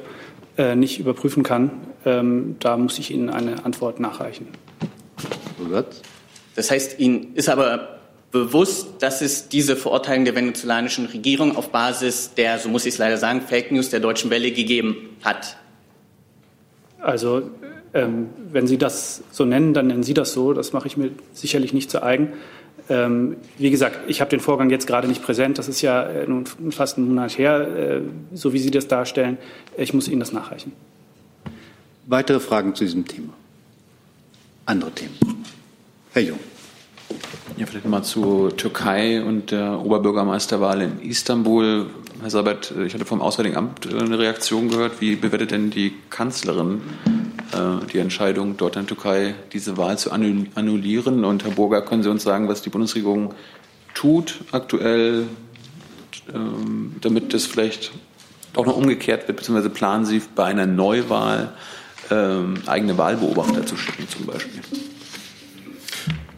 [0.57, 1.71] äh, nicht überprüfen kann.
[2.05, 4.47] Ähm, da muss ich Ihnen eine Antwort nachreichen.
[6.55, 7.99] Das heißt, Ihnen ist aber
[8.31, 12.97] bewusst, dass es diese Verurteilung der venezolanischen Regierung auf Basis der, so muss ich es
[12.97, 15.57] leider sagen, Fake News der Deutschen Welle gegeben hat?
[16.99, 17.43] Also,
[17.93, 20.53] ähm, wenn Sie das so nennen, dann nennen Sie das so.
[20.53, 22.33] Das mache ich mir sicherlich nicht zu eigen.
[22.91, 25.57] Ähm, wie gesagt, ich habe den Vorgang jetzt gerade nicht präsent.
[25.57, 28.01] Das ist ja äh, nun fast einen Monat her, äh,
[28.33, 29.37] so wie Sie das darstellen.
[29.77, 30.73] Ich muss Ihnen das nachreichen.
[32.07, 33.31] Weitere Fragen zu diesem Thema?
[34.65, 35.15] Andere Themen?
[36.11, 36.39] Herr Jung.
[37.55, 41.85] Ja, vielleicht mal zu Türkei und der Oberbürgermeisterwahl in Istanbul.
[42.19, 44.99] Herr Sabat, ich hatte vom Auswärtigen Amt eine Reaktion gehört.
[44.99, 47.20] Wie bewertet denn die Kanzlerin äh,
[47.91, 51.25] die Entscheidung, dort in der Türkei diese Wahl zu annullieren?
[51.25, 53.33] Und Herr Burger, können Sie uns sagen, was die Bundesregierung
[53.93, 55.27] tut aktuell,
[56.33, 57.91] ähm, damit das vielleicht
[58.55, 61.53] auch noch umgekehrt wird, beziehungsweise planen Sie bei einer Neuwahl
[62.09, 64.61] ähm, eigene Wahlbeobachter zu schicken zum Beispiel?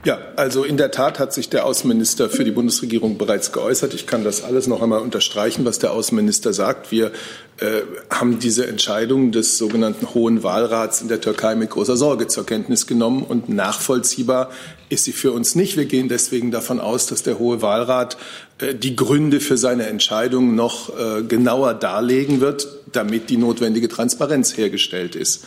[0.06, 3.94] Ja, also in der Tat hat sich der Außenminister für die Bundesregierung bereits geäußert.
[3.94, 6.92] Ich kann das alles noch einmal unterstreichen, was der Außenminister sagt.
[6.92, 7.14] Wir
[7.62, 12.46] äh, haben diese Entscheidung des sogenannten Hohen Wahlrats in der Türkei mit großer Sorge zur
[12.46, 14.52] Kenntnis genommen und nachvollziehbar
[14.90, 15.78] ist sie für uns nicht.
[15.78, 18.18] Wir gehen deswegen davon aus, dass der Hohe Wahlrat
[18.58, 24.58] äh, die Gründe für seine Entscheidung noch äh, genauer darlegen wird, damit die notwendige Transparenz
[24.58, 25.46] hergestellt ist.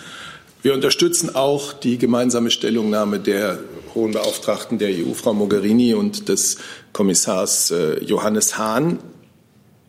[0.66, 3.60] Wir unterstützen auch die gemeinsame Stellungnahme der
[3.94, 6.56] Hohen Beauftragten der EU, Frau Mogherini, und des
[6.92, 8.98] Kommissars äh, Johannes Hahn.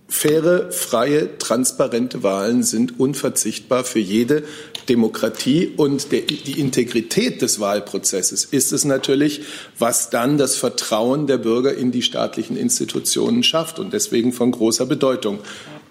[0.08, 4.44] Faire, freie, transparente Wahlen sind unverzichtbar für jede
[4.88, 9.42] Demokratie und der, die Integrität des Wahlprozesses ist es natürlich,
[9.80, 14.86] was dann das Vertrauen der Bürger in die staatlichen Institutionen schafft und deswegen von großer
[14.86, 15.40] Bedeutung.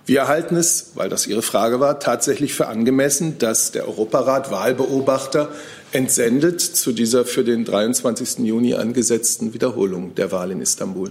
[0.07, 5.50] Wir halten es, weil das Ihre Frage war, tatsächlich für angemessen, dass der Europarat Wahlbeobachter
[5.90, 8.38] entsendet zu dieser für den 23.
[8.46, 11.11] Juni angesetzten Wiederholung der Wahl in Istanbul.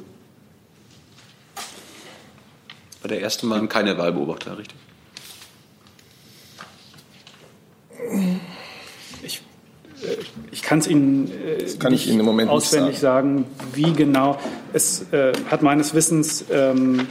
[3.02, 4.78] Bei der ersten Mal keine Wahlbeobachter, richtig?
[9.24, 9.42] Ich,
[10.04, 10.16] äh,
[10.52, 13.46] ich kann es Ihnen, äh, kann ich Ihnen im Moment auswendig sagen.
[13.60, 13.74] sagen.
[13.74, 14.40] wie genau.
[14.72, 17.08] Es äh, hat meines Wissens ähm,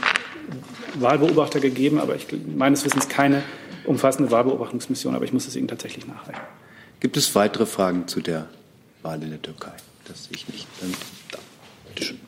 [0.99, 3.43] Wahlbeobachter gegeben, aber ich, meines Wissens keine
[3.85, 5.15] umfassende Wahlbeobachtungsmission.
[5.15, 6.41] Aber ich muss es Ihnen tatsächlich nachreichen.
[6.99, 8.47] Gibt es weitere Fragen zu der
[9.01, 9.73] Wahl in der Türkei?
[10.07, 10.67] Das sehe ich nicht.
[10.81, 10.93] Dann
[11.31, 11.39] da.
[11.89, 12.19] Bitte schön.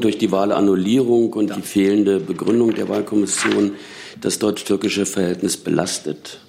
[0.00, 3.72] Durch die Wahlannullierung und die fehlende Begründung der Wahlkommission
[4.20, 6.40] das deutsch-türkische Verhältnis belastet?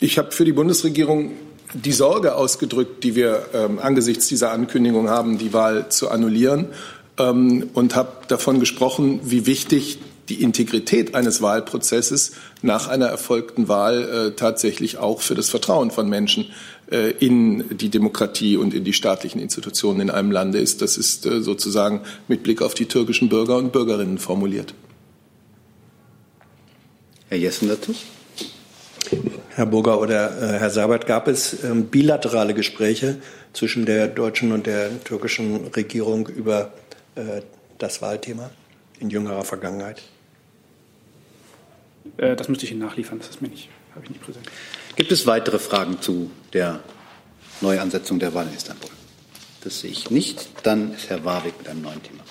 [0.00, 1.32] Ich habe für die Bundesregierung
[1.74, 6.66] die Sorge ausgedrückt, die wir ähm, angesichts dieser Ankündigung haben, die Wahl zu annullieren
[7.18, 9.98] ähm, und habe davon gesprochen, wie wichtig
[10.28, 16.08] die Integrität eines Wahlprozesses nach einer erfolgten Wahl äh, tatsächlich auch für das Vertrauen von
[16.08, 16.46] Menschen
[16.90, 20.82] äh, in die Demokratie und in die staatlichen Institutionen in einem Lande ist.
[20.82, 24.72] Das ist äh, sozusagen mit Blick auf die türkischen Bürger und Bürgerinnen formuliert.
[27.28, 27.94] Herr Jessen dazu?
[29.54, 33.16] Herr Burger oder äh, Herr Sabat, gab es ähm, bilaterale Gespräche
[33.52, 36.72] zwischen der deutschen und der türkischen Regierung über
[37.16, 37.42] äh,
[37.78, 38.50] das Wahlthema
[39.00, 40.02] in jüngerer Vergangenheit?
[42.16, 44.46] Äh, das müsste ich Ihnen nachliefern, das ist mir nicht, habe ich nicht präsent.
[44.96, 46.80] Gibt es weitere Fragen zu der
[47.60, 48.90] Neuansetzung der Wahl in Istanbul?
[49.62, 50.48] Das sehe ich nicht.
[50.62, 52.22] Dann ist Herr Warwick mit einem neuen Thema.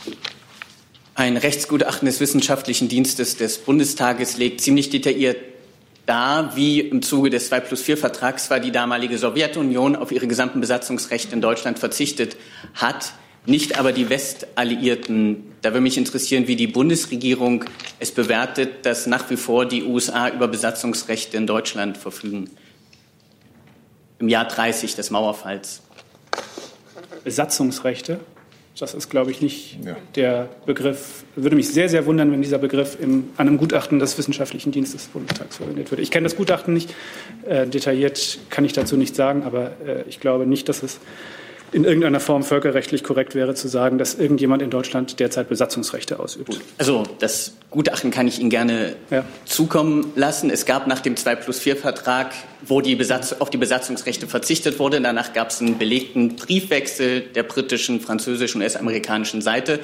[1.14, 5.38] Ein Rechtsgutachten des Wissenschaftlichen Dienstes des Bundestages legt ziemlich detailliert
[6.10, 10.28] dar, wie im Zuge des 2 plus 4 Vertrags zwar die damalige Sowjetunion auf ihre
[10.28, 12.36] gesamten Besatzungsrechte in Deutschland verzichtet
[12.74, 13.14] hat,
[13.46, 15.44] nicht aber die Westalliierten.
[15.62, 17.66] Da würde mich interessieren, wie die Bundesregierung
[18.00, 22.50] es bewertet, dass nach wie vor die USA über Besatzungsrechte in Deutschland verfügen.
[24.18, 25.82] Im Jahr 30 des Mauerfalls.
[27.24, 28.20] Besatzungsrechte?
[28.80, 29.98] Das ist, glaube ich, nicht ja.
[30.16, 31.26] der Begriff.
[31.36, 35.04] Würde mich sehr, sehr wundern, wenn dieser Begriff im, an einem Gutachten des Wissenschaftlichen Dienstes
[35.04, 36.02] des Bundestags verwendet würde.
[36.02, 36.96] Ich kenne das Gutachten nicht.
[37.46, 41.00] Äh, detailliert kann ich dazu nicht sagen, aber äh, ich glaube nicht, dass es
[41.72, 46.60] in irgendeiner Form völkerrechtlich korrekt wäre zu sagen, dass irgendjemand in Deutschland derzeit Besatzungsrechte ausübt.
[46.78, 49.24] Also das Gutachten kann ich Ihnen gerne ja.
[49.46, 50.50] zukommen lassen.
[50.50, 54.80] Es gab nach dem 2 plus 4 Vertrag, wo die Besatz auf die Besatzungsrechte verzichtet
[54.80, 59.80] wurde, danach gab es einen belegten Briefwechsel der britischen, französischen und US-amerikanischen Seite,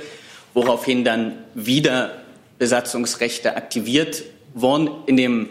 [0.53, 2.11] woraufhin dann wieder
[2.57, 4.23] Besatzungsrechte aktiviert
[4.53, 4.89] wurden.
[5.05, 5.49] In dem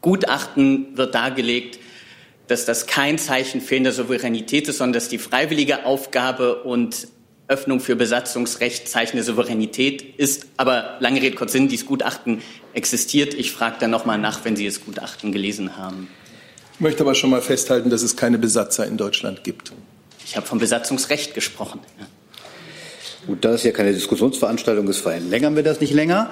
[0.00, 1.80] Gutachten wird dargelegt,
[2.48, 7.08] dass das kein Zeichen fehlender Souveränität ist, sondern dass die freiwillige Aufgabe und
[7.48, 10.46] Öffnung für Besatzungsrecht Zeichen der Souveränität ist.
[10.56, 12.42] Aber lange Rede, kurz Sinn, dieses Gutachten
[12.72, 13.34] existiert.
[13.34, 16.08] Ich frage dann nochmal nach, wenn Sie das Gutachten gelesen haben.
[16.74, 19.72] Ich möchte aber schon mal festhalten, dass es keine Besatzer in Deutschland gibt.
[20.24, 21.80] Ich habe vom Besatzungsrecht gesprochen.
[21.98, 22.06] Ja.
[23.26, 26.30] Gut, da es ja keine Diskussionsveranstaltung ist, verlängern wir das nicht länger.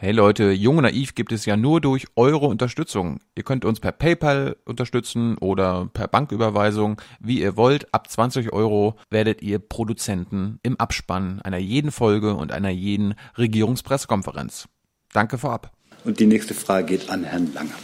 [0.00, 3.18] Hey Leute, Jung und Naiv gibt es ja nur durch eure Unterstützung.
[3.34, 7.92] Ihr könnt uns per PayPal unterstützen oder per Banküberweisung, wie ihr wollt.
[7.92, 14.68] Ab 20 Euro werdet ihr Produzenten im Abspann einer jeden Folge und einer jeden Regierungspressekonferenz.
[15.12, 15.72] Danke vorab.
[16.04, 17.74] Und die nächste Frage geht an Herrn Lange.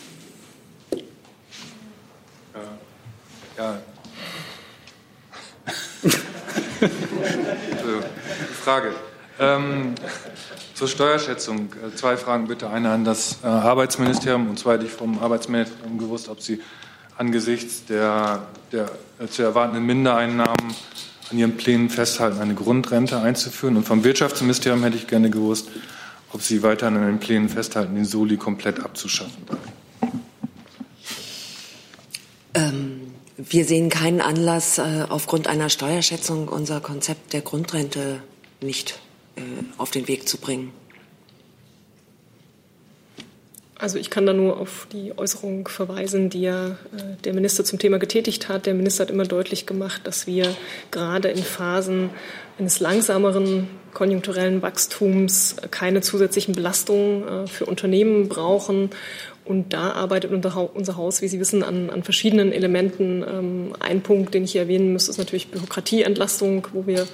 [3.59, 3.83] Ja.
[8.63, 8.93] Frage.
[9.41, 9.97] Ähm,
[10.75, 11.69] zur Steuerschätzung.
[11.73, 12.69] Äh, zwei Fragen bitte.
[12.69, 16.61] Eine an das äh, Arbeitsministerium und zweitens vom Arbeitsministerium gewusst, ob Sie
[17.17, 20.75] angesichts der, der äh, zu erwartenden Mindereinnahmen
[21.31, 23.77] an Ihren Plänen festhalten, eine Grundrente einzuführen.
[23.77, 25.69] Und vom Wirtschaftsministerium hätte ich gerne gewusst,
[26.33, 29.45] ob Sie weiterhin an den Plänen festhalten, den Soli komplett abzuschaffen.
[32.55, 33.01] Ähm,
[33.37, 38.23] wir sehen keinen Anlass, aufgrund einer Steuerschätzung unser Konzept der Grundrente
[38.61, 39.01] nicht
[39.79, 40.73] auf den Weg zu bringen.
[43.77, 46.75] Also ich kann da nur auf die Äußerung verweisen, die ja äh,
[47.25, 48.67] der Minister zum Thema getätigt hat.
[48.67, 50.55] Der Minister hat immer deutlich gemacht, dass wir
[50.91, 52.11] gerade in Phasen
[52.59, 58.91] eines langsameren konjunkturellen Wachstums keine zusätzlichen Belastungen äh, für Unternehmen brauchen.
[59.45, 63.23] Und da arbeitet unser Haus, wie Sie wissen, an, an verschiedenen Elementen.
[63.23, 67.07] Ähm, ein Punkt, den ich hier erwähnen müsste, ist natürlich Bürokratieentlastung, wo wir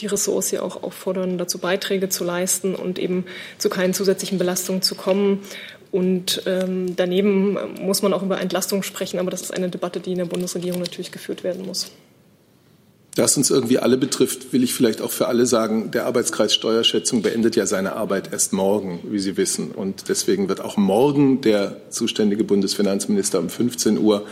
[0.00, 3.24] die Ressorts ja auch auffordern, dazu Beiträge zu leisten und eben
[3.58, 5.40] zu keinen zusätzlichen Belastungen zu kommen.
[5.92, 10.12] Und ähm, daneben muss man auch über Entlastung sprechen, aber das ist eine Debatte, die
[10.12, 11.90] in der Bundesregierung natürlich geführt werden muss.
[13.16, 16.52] Da es uns irgendwie alle betrifft, will ich vielleicht auch für alle sagen, der Arbeitskreis
[16.52, 19.70] Steuerschätzung beendet ja seine Arbeit erst morgen, wie Sie wissen.
[19.70, 24.26] Und deswegen wird auch morgen der zuständige Bundesfinanzminister um 15 Uhr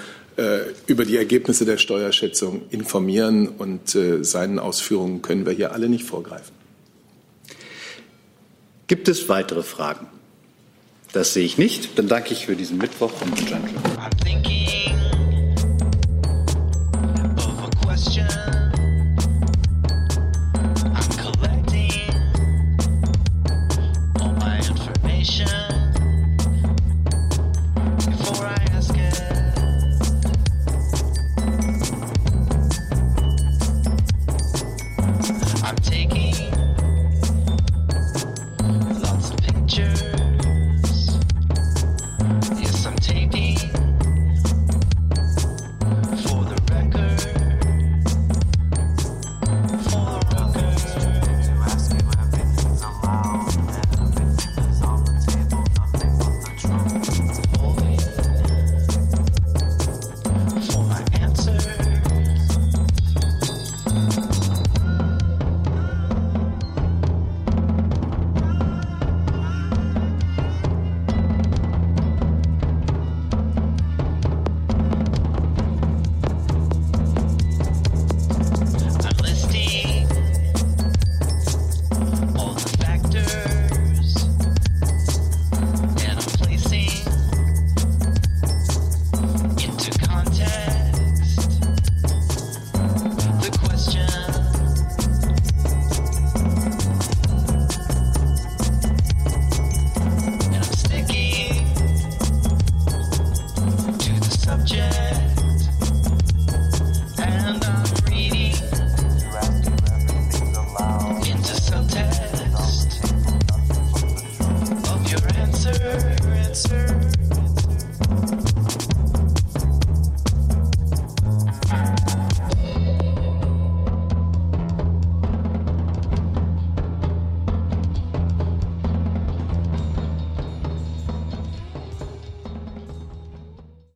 [0.86, 6.04] über die Ergebnisse der Steuerschätzung informieren und äh, seinen Ausführungen können wir hier alle nicht
[6.04, 6.54] vorgreifen.
[8.86, 10.06] Gibt es weitere Fragen?
[11.12, 11.96] Das sehe ich nicht.
[11.98, 13.62] Dann danke ich für diesen Mittwoch und Tag.